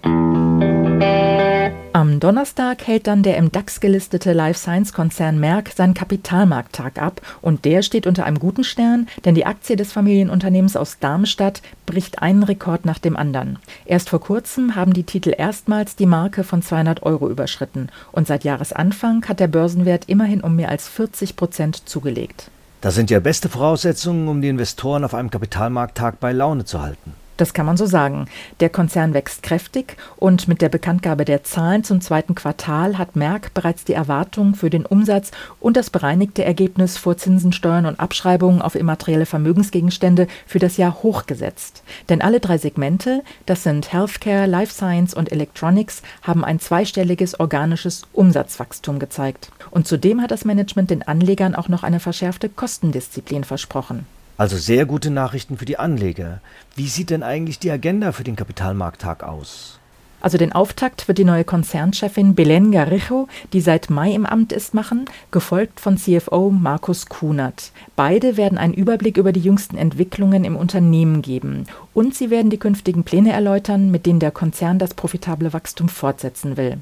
Am 2.01 2.19
Donnerstag 2.19 2.87
hält 2.87 3.07
dann 3.07 3.23
der 3.23 3.37
im 3.37 3.53
DAX 3.53 3.79
gelistete 3.79 4.33
Life 4.33 4.59
Science 4.59 4.95
Konzern 4.95 5.39
Merck 5.39 5.69
seinen 5.69 5.93
Kapitalmarkttag 5.93 6.97
ab 6.99 7.21
und 7.43 7.67
der 7.67 7.83
steht 7.83 8.07
unter 8.07 8.25
einem 8.25 8.39
guten 8.39 8.65
Stern, 8.65 9.07
denn 9.27 9.35
die 9.35 9.45
Aktie 9.45 9.77
des 9.77 9.93
Familienunternehmens 9.93 10.77
aus 10.77 10.99
Darmstadt 10.99 11.61
bricht 11.85 12.23
einen 12.23 12.43
Rekord 12.43 12.87
nach 12.87 12.97
dem 12.97 13.19
anderen. 13.19 13.59
Erst 13.85 14.09
vor 14.09 14.21
kurzem 14.23 14.77
haben 14.77 14.95
die 14.95 15.03
Titel 15.03 15.35
erstmals 15.37 15.95
die 15.95 16.07
Marke 16.07 16.43
von 16.43 16.63
200 16.63 17.03
Euro 17.03 17.29
überschritten 17.29 17.91
und 18.13 18.27
seit 18.27 18.45
Jahresanfang 18.45 19.29
hat 19.29 19.39
der 19.39 19.49
Börsenwert 19.49 20.05
immerhin 20.07 20.41
um 20.41 20.57
mehr 20.57 20.71
als 20.71 20.89
40 20.89 21.37
Prozent 21.37 21.87
zugelegt. 21.87 22.51
Das 22.81 22.95
sind 22.95 23.11
ja 23.11 23.21
beste 23.21 23.51
Voraussetzungen, 23.51 24.29
um 24.29 24.41
die 24.41 24.49
Investoren 24.49 25.05
auf 25.05 25.13
einem 25.13 25.31
Kapitalmarkttag 25.31 26.19
bei 26.19 26.33
Laune 26.33 26.65
zu 26.65 26.81
halten. 26.81 27.13
Das 27.41 27.55
kann 27.55 27.65
man 27.65 27.79
so 27.79 27.87
sagen. 27.87 28.27
Der 28.61 28.69
Konzern 28.69 29.15
wächst 29.15 29.43
kräftig 29.43 29.97
und 30.19 30.47
mit 30.47 30.61
der 30.61 30.69
Bekanntgabe 30.69 31.25
der 31.25 31.43
Zahlen 31.43 31.85
zum 31.85 32.03
zweiten 32.03 32.35
Quartal 32.35 32.99
hat 32.99 33.17
Merck 33.17 33.55
bereits 33.55 33.83
die 33.87 33.95
Erwartungen 33.95 34.55
für 34.55 34.69
den 34.69 34.85
Umsatz 34.85 35.31
und 35.59 35.79
das 35.79 35.89
bereinigte 35.89 36.45
Ergebnis 36.45 36.99
vor 36.99 37.17
Zinsen, 37.17 37.55
Steuern 37.55 37.87
und 37.87 37.99
Abschreibungen 37.99 38.61
auf 38.61 38.75
immaterielle 38.75 39.25
Vermögensgegenstände 39.25 40.27
für 40.47 40.59
das 40.59 40.77
Jahr 40.77 41.03
hochgesetzt. 41.03 41.83
Denn 42.11 42.21
alle 42.21 42.41
drei 42.41 42.59
Segmente, 42.59 43.23
das 43.47 43.63
sind 43.63 43.91
Healthcare, 43.91 44.45
Life 44.45 44.75
Science 44.75 45.15
und 45.15 45.33
Electronics, 45.33 46.03
haben 46.21 46.45
ein 46.45 46.61
zweistelliges 46.61 47.41
organisches 47.41 48.03
Umsatzwachstum 48.13 48.99
gezeigt. 48.99 49.51
Und 49.71 49.89
zudem 49.89 50.21
hat 50.21 50.31
das 50.31 50.45
Management 50.45 50.91
den 50.91 51.09
Anlegern 51.09 51.55
auch 51.55 51.69
noch 51.69 51.85
eine 51.85 52.01
verschärfte 52.01 52.51
Kostendisziplin 52.51 53.45
versprochen. 53.45 54.05
Also 54.41 54.57
sehr 54.57 54.87
gute 54.87 55.11
Nachrichten 55.11 55.59
für 55.59 55.67
die 55.67 55.79
Anleger. 55.79 56.41
Wie 56.75 56.87
sieht 56.87 57.11
denn 57.11 57.23
eigentlich 57.23 57.59
die 57.59 57.71
Agenda 57.71 58.11
für 58.11 58.25
den 58.25 58.37
Kapitalmarkttag 58.37 59.23
aus? 59.23 59.79
Also 60.23 60.39
den 60.39 60.53
Auftakt 60.53 61.09
wird 61.09 61.19
die 61.19 61.27
neue 61.27 61.45
Konzernchefin 61.45 62.35
Belen 62.35 62.73
Garijo, 62.73 63.29
die 63.53 63.61
seit 63.61 63.91
Mai 63.91 64.13
im 64.13 64.25
Amt 64.25 64.55
ist, 64.55 64.73
machen, 64.73 65.05
gefolgt 65.31 65.79
von 65.79 65.99
CFO 65.99 66.49
Markus 66.49 67.05
Kunert. 67.05 67.71
Beide 67.97 68.39
werden 68.39 68.57
einen 68.57 68.73
Überblick 68.73 69.19
über 69.19 69.33
die 69.33 69.41
jüngsten 69.41 69.77
Entwicklungen 69.77 70.45
im 70.45 70.57
Unternehmen 70.57 71.21
geben 71.21 71.67
und 71.93 72.15
sie 72.15 72.31
werden 72.31 72.49
die 72.49 72.57
künftigen 72.57 73.05
Pläne 73.05 73.33
erläutern, 73.33 73.91
mit 73.91 74.07
denen 74.07 74.21
der 74.21 74.31
Konzern 74.31 74.79
das 74.79 74.95
profitable 74.95 75.53
Wachstum 75.53 75.91
fortsetzen 75.91 76.57
will. 76.57 76.79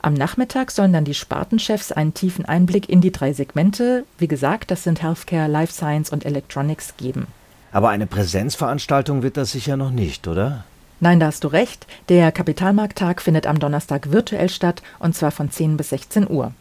Am 0.00 0.14
Nachmittag 0.14 0.70
sollen 0.70 0.92
dann 0.92 1.04
die 1.04 1.14
Spartenchefs 1.14 1.92
einen 1.92 2.14
tiefen 2.14 2.44
Einblick 2.44 2.88
in 2.88 3.00
die 3.00 3.12
drei 3.12 3.32
Segmente, 3.32 4.04
wie 4.18 4.28
gesagt, 4.28 4.70
das 4.70 4.84
sind 4.84 5.02
Healthcare, 5.02 5.48
Life 5.48 5.72
Science 5.72 6.10
und 6.10 6.24
Electronics, 6.24 6.94
geben. 6.96 7.26
Aber 7.72 7.88
eine 7.88 8.06
Präsenzveranstaltung 8.06 9.22
wird 9.22 9.36
das 9.36 9.52
sicher 9.52 9.76
noch 9.76 9.90
nicht, 9.90 10.28
oder? 10.28 10.64
Nein, 11.00 11.18
da 11.18 11.26
hast 11.26 11.42
du 11.42 11.48
recht. 11.48 11.86
Der 12.08 12.30
Kapitalmarkttag 12.30 13.22
findet 13.22 13.46
am 13.46 13.58
Donnerstag 13.58 14.12
virtuell 14.12 14.48
statt 14.48 14.82
und 15.00 15.16
zwar 15.16 15.32
von 15.32 15.50
10 15.50 15.76
bis 15.76 15.88
16 15.88 16.30
Uhr. 16.30 16.52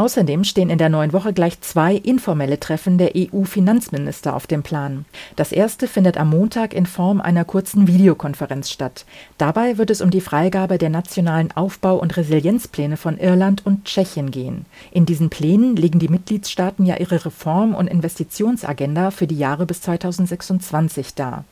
Außerdem 0.00 0.44
stehen 0.44 0.70
in 0.70 0.78
der 0.78 0.88
neuen 0.88 1.12
Woche 1.12 1.34
gleich 1.34 1.60
zwei 1.60 1.94
informelle 1.94 2.58
Treffen 2.58 2.96
der 2.96 3.12
EU-Finanzminister 3.14 4.34
auf 4.34 4.46
dem 4.46 4.62
Plan. 4.62 5.04
Das 5.36 5.52
erste 5.52 5.86
findet 5.86 6.16
am 6.16 6.30
Montag 6.30 6.72
in 6.72 6.86
Form 6.86 7.20
einer 7.20 7.44
kurzen 7.44 7.86
Videokonferenz 7.86 8.70
statt. 8.70 9.04
Dabei 9.36 9.76
wird 9.76 9.90
es 9.90 10.00
um 10.00 10.10
die 10.10 10.22
Freigabe 10.22 10.78
der 10.78 10.88
nationalen 10.88 11.52
Aufbau- 11.52 11.98
und 11.98 12.16
Resilienzpläne 12.16 12.96
von 12.96 13.18
Irland 13.18 13.66
und 13.66 13.84
Tschechien 13.84 14.30
gehen. 14.30 14.64
In 14.90 15.04
diesen 15.04 15.28
Plänen 15.28 15.76
legen 15.76 15.98
die 15.98 16.08
Mitgliedstaaten 16.08 16.86
ja 16.86 16.96
ihre 16.96 17.26
Reform- 17.26 17.74
und 17.74 17.86
Investitionsagenda 17.86 19.10
für 19.10 19.26
die 19.26 19.36
Jahre 19.36 19.66
bis 19.66 19.82
2026 19.82 21.14
dar. 21.14 21.44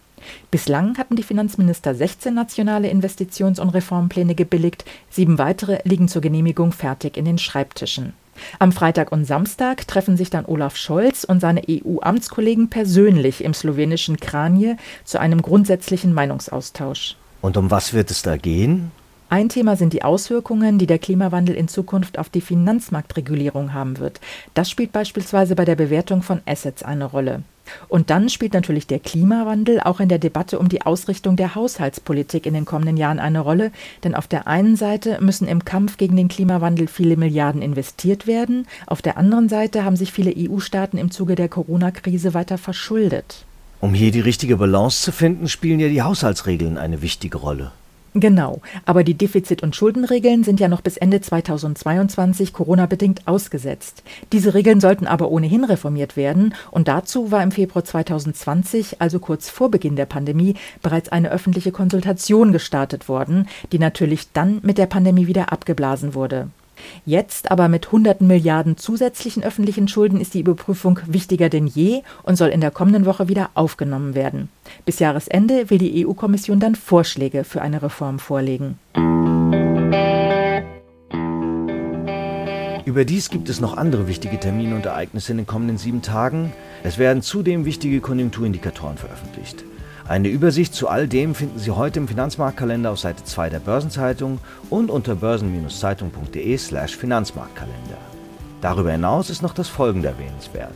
Bislang 0.51 0.97
hatten 0.97 1.17
die 1.17 1.23
Finanzminister 1.23 1.95
16 1.95 2.33
nationale 2.33 2.91
Investitions- 2.91 3.61
und 3.61 3.69
Reformpläne 3.69 4.35
gebilligt, 4.35 4.87
sieben 5.11 5.37
weitere 5.37 5.81
liegen 5.85 6.09
zur 6.09 6.23
Genehmigung 6.23 6.73
fertig 6.73 7.19
in 7.19 7.27
den 7.27 7.37
Schreibtischen. 7.37 8.15
Am 8.59 8.73
Freitag 8.73 9.13
und 9.13 9.25
Samstag 9.25 9.87
treffen 9.87 10.17
sich 10.17 10.31
dann 10.31 10.47
Olaf 10.47 10.77
Scholz 10.77 11.25
und 11.25 11.41
seine 11.41 11.63
EU-Amtskollegen 11.69 12.71
persönlich 12.71 13.45
im 13.45 13.55
slowenischen 13.55 14.19
Kranje 14.19 14.77
zu 15.05 15.21
einem 15.21 15.43
grundsätzlichen 15.43 16.13
Meinungsaustausch. 16.13 17.17
Und 17.41 17.57
um 17.57 17.71
was 17.71 17.95
wird 17.95 18.11
es 18.11 18.23
da 18.23 18.37
gehen? 18.37 18.91
Ein 19.31 19.51
Thema 19.51 19.77
sind 19.77 19.93
die 19.93 20.05
Auswirkungen, 20.05 20.79
die 20.79 20.87
der 20.87 20.99
Klimawandel 20.99 21.55
in 21.55 21.69
Zukunft 21.69 22.19
auf 22.19 22.31
die 22.31 22.41
Finanzmarktregulierung 22.41 23.75
haben 23.75 23.99
wird. 23.99 24.21
Das 24.55 24.71
spielt 24.71 24.91
beispielsweise 24.91 25.55
bei 25.55 25.67
der 25.67 25.77
Bewertung 25.77 26.23
von 26.23 26.41
Assets 26.47 26.83
eine 26.83 27.05
Rolle. 27.05 27.43
Und 27.89 28.11
dann 28.11 28.29
spielt 28.29 28.55
natürlich 28.55 28.87
der 28.87 28.99
Klimawandel 28.99 29.81
auch 29.81 30.01
in 30.01 30.09
der 30.09 30.19
Debatte 30.19 30.59
um 30.59 30.69
die 30.69 30.83
Ausrichtung 30.83 31.37
der 31.37 31.55
Haushaltspolitik 31.55 32.47
in 32.47 32.55
den 32.55 32.65
kommenden 32.65 32.97
Jahren 32.97 33.19
eine 33.19 33.41
Rolle, 33.41 33.73
denn 34.05 34.15
auf 34.15 34.27
der 34.27 34.47
einen 34.47 34.77
Seite 34.77 35.19
müssen 35.21 35.49
im 35.49 35.65
Kampf 35.65 35.97
gegen 35.97 36.17
den 36.17 36.29
Klimawandel 36.29 36.89
viele 36.89 37.17
Milliarden 37.17 37.63
investiert 37.63 38.27
werden, 38.27 38.67
auf 38.87 39.03
der 39.03 39.17
anderen 39.17 39.49
Seite 39.49 39.85
haben 39.85 39.97
sich 39.97 40.13
viele 40.13 40.33
EU-Staaten 40.37 40.99
im 40.99 41.11
Zuge 41.11 41.35
der 41.35 41.49
Corona-Krise 41.49 42.35
weiter 42.35 42.59
verschuldet. 42.59 43.45
Um 43.81 43.95
hier 43.95 44.11
die 44.11 44.21
richtige 44.21 44.57
Balance 44.57 45.03
zu 45.03 45.13
finden, 45.13 45.49
spielen 45.49 45.79
ja 45.79 45.89
die 45.89 46.03
Haushaltsregeln 46.03 46.79
eine 46.79 47.01
wichtige 47.01 47.39
Rolle. 47.39 47.71
Genau, 48.15 48.61
aber 48.87 49.05
die 49.05 49.15
Defizit- 49.15 49.63
und 49.63 49.77
Schuldenregeln 49.77 50.43
sind 50.43 50.61
ja 50.61 50.69
noch 50.69 50.81
bis 50.81 50.97
Ende 50.97 51.21
2022 51.21 52.53
Corona-bedingt 52.53 53.29
ausgesetzt. 53.29 54.03
Diese 54.33 54.55
Regeln 54.55 54.81
sollten 54.81 55.07
aber 55.07 55.31
ohnehin 55.31 55.65
reformiert 55.65 56.17
werden 56.17 56.55
und 56.71 56.89
dazu 56.89 57.31
war 57.31 57.43
im 57.43 57.53
Februar 57.53 57.85
2020, 57.85 59.01
also 59.01 59.19
kurz 59.19 59.51
vor 59.51 59.71
Beginn 59.71 59.97
der 59.97 60.07
Pandemie, 60.07 60.55
bereits 60.83 61.11
eine 61.11 61.31
öffentliche 61.31 61.71
Konsultation 61.71 62.53
gestartet 62.53 63.09
worden, 63.09 63.47
die 63.73 63.79
natürlich 63.79 64.33
dann 64.33 64.61
mit 64.63 64.79
der 64.79 64.87
Pandemie 64.87 65.27
wieder 65.27 65.53
abgeblasen 65.53 66.15
wurde. 66.15 66.49
Jetzt 67.07 67.51
aber 67.51 67.69
mit 67.69 67.93
hunderten 67.93 68.27
Milliarden 68.27 68.77
zusätzlichen 68.77 69.43
öffentlichen 69.43 69.89
Schulden 69.89 70.21
ist 70.21 70.35
die 70.35 70.41
Überprüfung 70.41 71.01
wichtiger 71.07 71.49
denn 71.49 71.67
je 71.67 72.03
und 72.23 72.37
soll 72.37 72.49
in 72.49 72.61
der 72.61 72.71
kommenden 72.71 73.07
Woche 73.07 73.29
wieder 73.29 73.51
aufgenommen 73.55 74.15
werden. 74.15 74.49
Bis 74.85 74.99
Jahresende 74.99 75.71
will 75.71 75.79
die 75.79 76.07
EU-Kommission 76.07 76.61
dann 76.61 76.75
Vorschläge 76.75 77.45
für 77.45 77.63
eine 77.63 77.83
Reform 77.83 78.19
vorlegen. 78.19 78.79
Überdies 82.85 83.29
gibt 83.29 83.51
es 83.51 83.61
noch 83.61 83.77
andere 83.77 84.09
wichtige 84.09 84.41
Termine 84.41 84.75
und 84.75 84.87
Ereignisse 84.87 85.33
in 85.33 85.37
den 85.39 85.47
kommenden 85.47 85.77
sieben 85.77 86.01
Tagen. 86.01 86.53
Es 86.83 86.97
werden 86.97 87.23
zudem 87.23 87.67
wichtige 87.67 88.01
Konjunkturindikatoren 88.01 88.97
veröffentlicht. 88.97 89.63
Eine 90.09 90.29
Übersicht 90.29 90.75
zu 90.75 90.89
all 90.89 91.07
dem 91.07 91.35
finden 91.35 91.59
Sie 91.59 91.71
heute 91.71 92.01
im 92.01 92.09
Finanzmarktkalender 92.09 92.91
auf 92.91 92.99
Seite 92.99 93.25
2 93.25 93.51
der 93.51 93.61
Börsenzeitung 93.61 94.39
und 94.71 94.91
unter 94.91 95.15
börsen-zeitung.de/slash 95.15 96.97
Finanzmarktkalender. 96.97 97.99
Darüber 98.63 98.93
hinaus 98.93 99.29
ist 99.29 99.43
noch 99.43 99.53
das 99.53 99.69
folgende 99.69 100.09
erwähnenswert. 100.09 100.73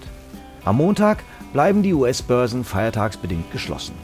Am 0.67 0.77
Montag 0.77 1.25
bleiben 1.55 1.83
die 1.83 1.95
US-Börsen 1.95 2.63
feiertagsbedingt 2.63 3.51
geschlossen. 3.51 3.95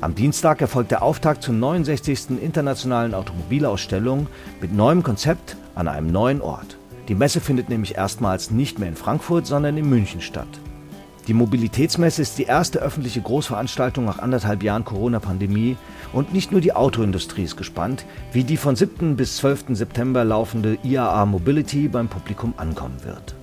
Am 0.00 0.14
Dienstag 0.14 0.62
erfolgt 0.62 0.90
der 0.90 1.02
Auftakt 1.02 1.42
zur 1.42 1.52
69. 1.52 2.40
Internationalen 2.40 3.12
Automobilausstellung 3.12 4.26
mit 4.62 4.72
neuem 4.72 5.02
Konzept 5.02 5.56
an 5.74 5.86
einem 5.86 6.10
neuen 6.10 6.40
Ort. 6.40 6.78
Die 7.08 7.14
Messe 7.14 7.40
findet 7.40 7.68
nämlich 7.68 7.96
erstmals 7.96 8.50
nicht 8.50 8.78
mehr 8.78 8.88
in 8.88 8.96
Frankfurt, 8.96 9.46
sondern 9.46 9.76
in 9.76 9.88
München 9.90 10.22
statt. 10.22 10.48
Die 11.28 11.34
Mobilitätsmesse 11.34 12.22
ist 12.22 12.38
die 12.38 12.44
erste 12.44 12.78
öffentliche 12.78 13.20
Großveranstaltung 13.20 14.06
nach 14.06 14.18
anderthalb 14.18 14.62
Jahren 14.62 14.86
Corona-Pandemie 14.86 15.76
und 16.14 16.32
nicht 16.32 16.52
nur 16.52 16.62
die 16.62 16.72
Autoindustrie 16.72 17.42
ist 17.42 17.58
gespannt, 17.58 18.06
wie 18.32 18.44
die 18.44 18.56
von 18.56 18.76
7. 18.76 19.14
bis 19.14 19.36
12. 19.36 19.76
September 19.76 20.24
laufende 20.24 20.78
IAA 20.82 21.26
Mobility 21.26 21.88
beim 21.88 22.08
Publikum 22.08 22.54
ankommen 22.56 23.04
wird. 23.04 23.34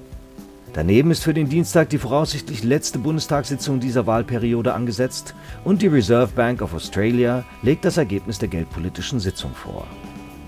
Daneben 0.73 1.11
ist 1.11 1.23
für 1.23 1.35
den 1.35 1.47
Dienstag 1.47 1.89
die 1.89 1.99
voraussichtlich 1.99 2.63
letzte 2.63 2.97
Bundestagssitzung 2.97 3.79
dieser 3.79 4.07
Wahlperiode 4.07 4.73
angesetzt 4.73 5.35
und 5.63 5.83
die 5.83 5.87
Reserve 5.87 6.31
Bank 6.35 6.63
of 6.63 6.73
Australia 6.73 7.45
legt 7.61 7.85
das 7.85 7.97
Ergebnis 7.97 8.39
der 8.39 8.49
geldpolitischen 8.49 9.19
Sitzung 9.19 9.51
vor. 9.53 9.85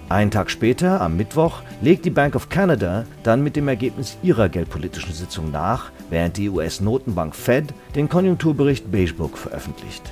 Einen 0.09 0.31
Tag 0.31 0.49
später, 0.49 1.01
am 1.01 1.17
Mittwoch, 1.17 1.61
legt 1.81 2.05
die 2.05 2.09
Bank 2.09 2.35
of 2.35 2.47
Canada 2.47 3.05
dann 3.23 3.43
mit 3.43 3.57
dem 3.57 3.67
Ergebnis 3.67 4.17
ihrer 4.23 4.47
geldpolitischen 4.47 5.13
Sitzung 5.13 5.51
nach, 5.51 5.91
während 6.09 6.37
die 6.37 6.49
US-Notenbank 6.49 7.35
Fed 7.35 7.73
den 7.93 8.07
Konjunkturbericht 8.07 8.89
Beigebook 8.89 9.37
veröffentlicht. 9.37 10.03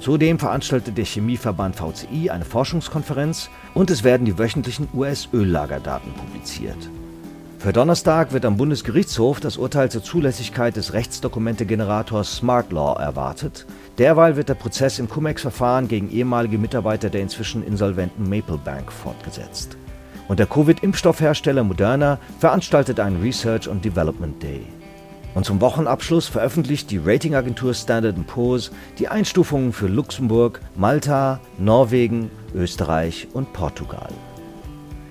Zudem 0.00 0.38
veranstaltet 0.38 0.98
der 0.98 1.06
Chemieverband 1.06 1.76
VCI 1.76 2.28
eine 2.28 2.44
Forschungskonferenz 2.44 3.48
und 3.72 3.90
es 3.90 4.04
werden 4.04 4.26
die 4.26 4.38
wöchentlichen 4.38 4.86
US-Öllagerdaten 4.92 6.12
publiziert. 6.12 6.76
Für 7.58 7.72
Donnerstag 7.72 8.32
wird 8.32 8.44
am 8.44 8.56
Bundesgerichtshof 8.56 9.40
das 9.40 9.56
Urteil 9.56 9.90
zur 9.90 10.04
Zulässigkeit 10.04 10.76
des 10.76 10.92
Rechtsdokumente-Generators 10.92 12.36
Smart 12.36 12.70
Law 12.70 12.96
erwartet. 13.00 13.66
Derweil 13.98 14.36
wird 14.36 14.48
der 14.48 14.54
Prozess 14.54 15.00
im 15.00 15.08
Cum-Ex-Verfahren 15.08 15.88
gegen 15.88 16.08
ehemalige 16.08 16.56
Mitarbeiter 16.56 17.10
der 17.10 17.20
inzwischen 17.20 17.66
insolventen 17.66 18.28
Maple 18.28 18.58
Bank 18.58 18.92
fortgesetzt. 18.92 19.76
Und 20.28 20.38
der 20.38 20.46
Covid-Impfstoffhersteller 20.46 21.64
Moderna 21.64 22.20
veranstaltet 22.38 23.00
einen 23.00 23.20
Research 23.20 23.68
and 23.68 23.84
Development 23.84 24.40
Day. 24.40 24.64
Und 25.34 25.44
zum 25.44 25.60
Wochenabschluss 25.60 26.28
veröffentlicht 26.28 26.92
die 26.92 27.00
Ratingagentur 27.04 27.74
Standard 27.74 28.24
Poor's 28.28 28.70
die 29.00 29.08
Einstufungen 29.08 29.72
für 29.72 29.88
Luxemburg, 29.88 30.60
Malta, 30.76 31.40
Norwegen, 31.58 32.30
Österreich 32.54 33.26
und 33.32 33.52
Portugal. 33.52 34.10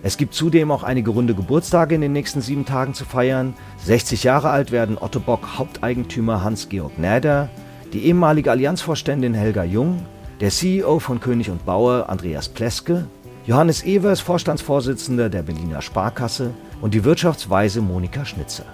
Es 0.03 0.17
gibt 0.17 0.33
zudem 0.33 0.71
auch 0.71 0.83
einige 0.83 1.09
runde 1.09 1.33
Geburtstage 1.33 1.95
in 1.95 2.01
den 2.01 2.13
nächsten 2.13 2.41
sieben 2.41 2.65
Tagen 2.65 2.93
zu 2.93 3.03
feiern. 3.03 3.55
60 3.83 4.23
Jahre 4.23 4.49
alt 4.49 4.71
werden 4.71 4.97
Otto 4.99 5.19
Bock 5.19 5.57
Haupteigentümer 5.57 6.43
Hans-Georg 6.43 6.99
Näder, 6.99 7.49
die 7.93 8.05
ehemalige 8.05 8.51
Allianzvorständin 8.51 9.33
Helga 9.33 9.63
Jung, 9.63 10.05
der 10.39 10.51
CEO 10.51 10.99
von 10.99 11.19
König 11.19 11.49
und 11.49 11.65
Bauer 11.65 12.09
Andreas 12.09 12.47
Pleske, 12.47 13.07
Johannes 13.47 13.83
Evers 13.83 14.19
Vorstandsvorsitzender 14.19 15.29
der 15.29 15.41
Berliner 15.41 15.81
Sparkasse 15.81 16.53
und 16.81 16.93
die 16.93 17.03
Wirtschaftsweise 17.03 17.81
Monika 17.81 18.23
Schnitzer. 18.23 18.65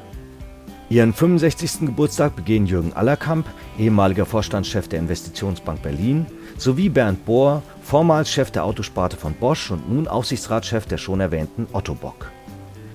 Ihren 0.90 1.14
65. 1.14 1.88
Geburtstag 1.88 2.36
begehen 2.36 2.66
Jürgen 2.66 2.94
Allerkamp, 2.94 3.48
ehemaliger 3.80 4.26
Vorstandschef 4.26 4.88
der 4.88 5.00
Investitionsbank 5.00 5.82
Berlin, 5.82 6.26
sowie 6.58 6.90
Bernd 6.90 7.26
Bohr, 7.26 7.62
vormals 7.82 8.30
Chef 8.30 8.52
der 8.52 8.64
Autosparte 8.64 9.18
von 9.18 9.34
Bosch 9.34 9.72
und 9.72 9.90
nun 9.90 10.08
Aufsichtsratschef 10.08 10.86
der 10.86 10.98
schon 10.98 11.20
erwähnten 11.20 11.68
Otto 11.74 11.96
Bock. 11.96 12.32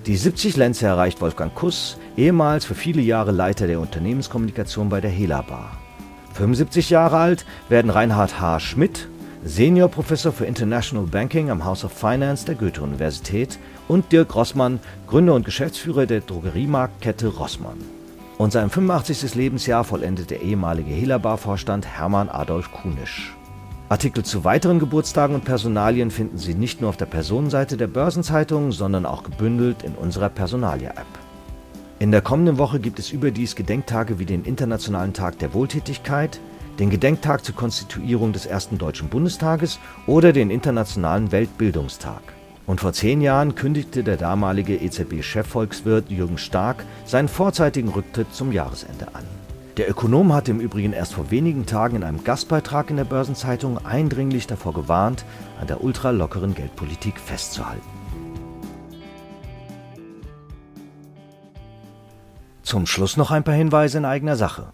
Die 0.05 0.15
70 0.15 0.57
Lenze 0.57 0.87
erreicht 0.87 1.21
Wolfgang 1.21 1.53
Kuss, 1.53 1.97
ehemals 2.17 2.65
für 2.65 2.75
viele 2.75 3.01
Jahre 3.01 3.31
Leiter 3.31 3.67
der 3.67 3.79
Unternehmenskommunikation 3.79 4.89
bei 4.89 5.01
der 5.01 5.11
Hela 5.11 5.41
Bar. 5.41 5.77
75 6.33 6.89
Jahre 6.89 7.17
alt 7.17 7.45
werden 7.67 7.91
Reinhard 7.91 8.39
H. 8.39 8.59
Schmidt, 8.59 9.07
Seniorprofessor 9.43 10.33
für 10.33 10.45
International 10.45 11.05
Banking 11.05 11.49
am 11.49 11.63
House 11.63 11.85
of 11.85 11.93
Finance 11.93 12.45
der 12.45 12.55
Goethe-Universität 12.55 13.57
und 13.87 14.11
Dirk 14.11 14.35
Rossmann, 14.35 14.79
Gründer 15.07 15.33
und 15.33 15.45
Geschäftsführer 15.45 16.05
der 16.05 16.21
Drogeriemarktkette 16.21 17.27
Rossmann. 17.27 17.77
Und 18.37 18.51
sein 18.51 18.69
85. 18.69 19.35
Lebensjahr 19.35 19.83
vollendet 19.83 20.29
der 20.29 20.41
ehemalige 20.41 20.91
Hela-Bar-Vorstand 20.91 21.85
Hermann 21.85 22.29
Adolf 22.29 22.71
Kunisch. 22.71 23.35
Artikel 23.89 24.23
zu 24.23 24.43
weiteren 24.43 24.77
Geburtstagen 24.77 25.33
und 25.33 25.45
Personalien 25.45 26.11
finden 26.11 26.37
Sie 26.37 26.53
nicht 26.53 26.79
nur 26.79 26.91
auf 26.91 26.97
der 26.97 27.07
Personenseite 27.07 27.75
der 27.75 27.87
Börsenzeitung, 27.87 28.71
sondern 28.71 29.07
auch 29.07 29.23
gebündelt 29.23 29.81
in 29.81 29.95
unserer 29.95 30.29
Personalia-App. 30.29 31.07
In 31.97 32.11
der 32.11 32.21
kommenden 32.21 32.59
Woche 32.59 32.79
gibt 32.79 32.99
es 32.99 33.11
überdies 33.11 33.55
Gedenktage 33.55 34.19
wie 34.19 34.25
den 34.25 34.45
Internationalen 34.45 35.13
Tag 35.13 35.39
der 35.39 35.55
Wohltätigkeit, 35.55 36.39
den 36.77 36.91
Gedenktag 36.91 37.43
zur 37.43 37.55
Konstituierung 37.55 38.31
des 38.31 38.45
ersten 38.45 38.77
Deutschen 38.77 39.09
Bundestages 39.09 39.79
oder 40.05 40.33
den 40.33 40.51
Internationalen 40.51 41.31
Weltbildungstag. 41.31 42.21
Und 42.67 42.81
vor 42.81 42.93
zehn 42.93 43.21
Jahren 43.21 43.55
kündigte 43.55 44.03
der 44.03 44.17
damalige 44.17 44.75
EZB-Chefvolkswirt 44.75 46.11
Jürgen 46.11 46.37
Stark 46.37 46.85
seinen 47.05 47.27
vorzeitigen 47.27 47.89
Rücktritt 47.89 48.35
zum 48.35 48.51
Jahresende 48.51 49.07
an. 49.15 49.23
Der 49.79 49.89
Ökonom 49.89 50.33
hatte 50.33 50.51
im 50.51 50.59
Übrigen 50.59 50.91
erst 50.91 51.13
vor 51.13 51.31
wenigen 51.31 51.65
Tagen 51.65 51.95
in 51.95 52.03
einem 52.03 52.25
Gastbeitrag 52.25 52.89
in 52.89 52.97
der 52.97 53.05
Börsenzeitung 53.05 53.77
eindringlich 53.85 54.45
davor 54.45 54.73
gewarnt, 54.73 55.23
an 55.61 55.67
der 55.67 55.81
ultralockeren 55.81 56.53
Geldpolitik 56.53 57.17
festzuhalten. 57.17 57.87
Zum 62.61 62.87
Schluss 62.87 63.15
noch 63.15 63.31
ein 63.31 63.45
paar 63.45 63.53
Hinweise 63.53 63.99
in 63.99 64.03
eigener 64.03 64.35
Sache. 64.35 64.73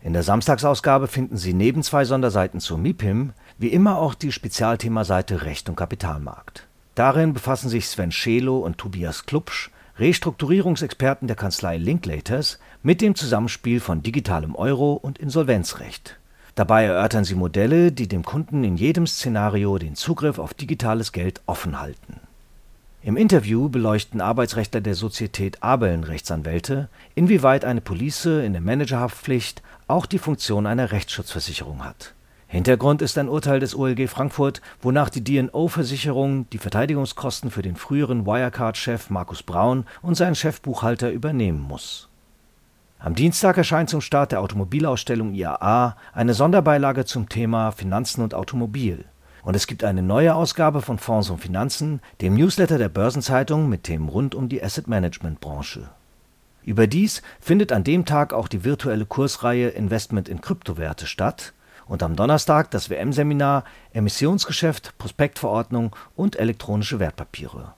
In 0.00 0.14
der 0.14 0.22
Samstagsausgabe 0.22 1.06
finden 1.06 1.36
Sie 1.36 1.52
neben 1.52 1.82
zwei 1.82 2.06
Sonderseiten 2.06 2.58
zur 2.58 2.78
MIPIM 2.78 3.34
wie 3.58 3.68
immer 3.68 3.98
auch 3.98 4.14
die 4.14 4.32
Spezialthemaseite 4.32 5.42
Recht 5.42 5.68
und 5.68 5.76
Kapitalmarkt. 5.76 6.66
Darin 6.94 7.34
befassen 7.34 7.68
sich 7.68 7.88
Sven 7.88 8.10
Schelo 8.10 8.60
und 8.60 8.78
Tobias 8.78 9.26
Klubsch 9.26 9.70
Restrukturierungsexperten 9.98 11.26
der 11.26 11.36
Kanzlei 11.36 11.78
Linklaters 11.78 12.58
mit 12.82 13.00
dem 13.00 13.14
Zusammenspiel 13.14 13.80
von 13.80 14.02
digitalem 14.02 14.54
Euro 14.54 14.92
und 14.92 15.18
Insolvenzrecht. 15.18 16.18
Dabei 16.54 16.84
erörtern 16.84 17.24
sie 17.24 17.34
Modelle, 17.34 17.92
die 17.92 18.06
dem 18.06 18.22
Kunden 18.22 18.62
in 18.62 18.76
jedem 18.76 19.06
Szenario 19.06 19.78
den 19.78 19.94
Zugriff 19.94 20.38
auf 20.38 20.52
digitales 20.52 21.12
Geld 21.12 21.40
offen 21.46 21.80
halten. 21.80 22.20
Im 23.02 23.16
Interview 23.16 23.70
beleuchten 23.70 24.20
Arbeitsrechtler 24.20 24.82
der 24.82 24.94
Sozietät 24.94 25.62
Abeln 25.62 26.04
Rechtsanwälte, 26.04 26.88
inwieweit 27.14 27.64
eine 27.64 27.80
Police 27.80 28.26
in 28.26 28.52
der 28.52 28.62
Managerhaftpflicht 28.62 29.62
auch 29.86 30.04
die 30.04 30.18
Funktion 30.18 30.66
einer 30.66 30.92
Rechtsschutzversicherung 30.92 31.84
hat 31.84 32.15
Hintergrund 32.56 33.02
ist 33.02 33.18
ein 33.18 33.28
Urteil 33.28 33.60
des 33.60 33.76
OLG 33.76 34.08
Frankfurt, 34.08 34.62
wonach 34.80 35.10
die 35.10 35.22
D&O-Versicherung 35.22 36.48
die 36.50 36.58
Verteidigungskosten 36.58 37.50
für 37.50 37.60
den 37.60 37.76
früheren 37.76 38.24
Wirecard-Chef 38.24 39.10
Markus 39.10 39.42
Braun 39.42 39.84
und 40.00 40.14
seinen 40.14 40.34
Chefbuchhalter 40.34 41.10
übernehmen 41.10 41.60
muss. 41.60 42.08
Am 42.98 43.14
Dienstag 43.14 43.58
erscheint 43.58 43.90
zum 43.90 44.00
Start 44.00 44.32
der 44.32 44.40
Automobilausstellung 44.40 45.34
IAA 45.34 45.96
eine 46.14 46.32
Sonderbeilage 46.32 47.04
zum 47.04 47.28
Thema 47.28 47.72
Finanzen 47.72 48.22
und 48.22 48.32
Automobil. 48.32 49.04
Und 49.42 49.54
es 49.54 49.66
gibt 49.66 49.84
eine 49.84 50.02
neue 50.02 50.34
Ausgabe 50.34 50.80
von 50.80 50.98
Fonds 50.98 51.28
und 51.28 51.42
Finanzen, 51.42 52.00
dem 52.22 52.36
Newsletter 52.36 52.78
der 52.78 52.88
Börsenzeitung 52.88 53.68
mit 53.68 53.82
Themen 53.84 54.08
rund 54.08 54.34
um 54.34 54.48
die 54.48 54.62
Asset-Management-Branche. 54.62 55.90
Überdies 56.64 57.20
findet 57.38 57.70
an 57.70 57.84
dem 57.84 58.06
Tag 58.06 58.32
auch 58.32 58.48
die 58.48 58.64
virtuelle 58.64 59.04
Kursreihe 59.04 59.68
Investment 59.68 60.28
in 60.30 60.40
Kryptowerte 60.40 61.06
statt 61.06 61.52
und 61.88 62.02
am 62.02 62.16
Donnerstag 62.16 62.70
das 62.70 62.90
WM-Seminar 62.90 63.64
Emissionsgeschäft, 63.92 64.96
Prospektverordnung 64.98 65.94
und 66.16 66.36
elektronische 66.36 66.98
Wertpapiere. 66.98 67.72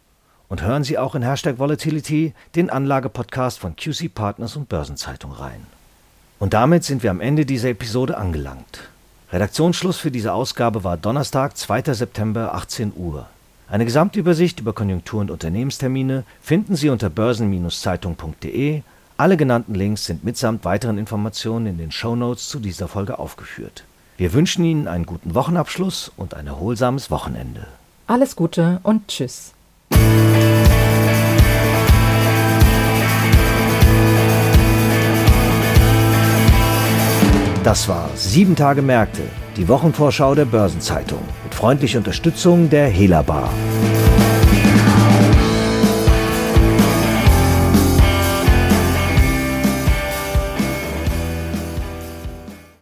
Und 0.48 0.62
hören 0.62 0.84
Sie 0.84 0.96
auch 0.96 1.14
in 1.14 1.22
Hashtag 1.22 1.58
Volatility 1.58 2.32
den 2.54 2.70
Anlagepodcast 2.70 3.58
von 3.58 3.76
QC 3.76 4.08
Partners 4.08 4.56
und 4.56 4.68
Börsenzeitung 4.68 5.32
rein. 5.32 5.66
Und 6.38 6.54
damit 6.54 6.84
sind 6.84 7.02
wir 7.02 7.10
am 7.10 7.20
Ende 7.20 7.44
dieser 7.44 7.68
Episode 7.70 8.16
angelangt. 8.16 8.88
Redaktionsschluss 9.30 9.98
für 9.98 10.10
diese 10.10 10.32
Ausgabe 10.32 10.84
war 10.84 10.96
Donnerstag, 10.96 11.56
2. 11.56 11.92
September, 11.92 12.54
18 12.54 12.92
Uhr. 12.96 13.26
Eine 13.68 13.84
Gesamtübersicht 13.84 14.60
über 14.60 14.72
Konjunktur- 14.72 15.20
und 15.20 15.30
Unternehmenstermine 15.30 16.24
finden 16.40 16.76
Sie 16.76 16.88
unter 16.88 17.10
börsen-zeitung.de. 17.10 18.82
Alle 19.18 19.36
genannten 19.36 19.74
Links 19.74 20.06
sind 20.06 20.24
mitsamt 20.24 20.64
weiteren 20.64 20.96
Informationen 20.96 21.66
in 21.66 21.76
den 21.76 21.90
Show 21.90 22.16
Notes 22.16 22.48
zu 22.48 22.60
dieser 22.60 22.88
Folge 22.88 23.18
aufgeführt. 23.18 23.84
Wir 24.18 24.32
wünschen 24.32 24.64
Ihnen 24.64 24.88
einen 24.88 25.06
guten 25.06 25.36
Wochenabschluss 25.36 26.10
und 26.16 26.34
ein 26.34 26.48
erholsames 26.48 27.08
Wochenende. 27.08 27.68
Alles 28.08 28.34
Gute 28.34 28.80
und 28.82 29.06
Tschüss. 29.06 29.52
Das 37.62 37.86
war 37.86 38.10
Sieben 38.16 38.56
Tage 38.56 38.82
Märkte, 38.82 39.22
die 39.56 39.68
Wochenvorschau 39.68 40.34
der 40.34 40.46
Börsenzeitung 40.46 41.20
mit 41.44 41.54
freundlicher 41.54 41.98
Unterstützung 41.98 42.68
der 42.70 42.88
Hela 42.88 43.22
Bar. 43.22 43.50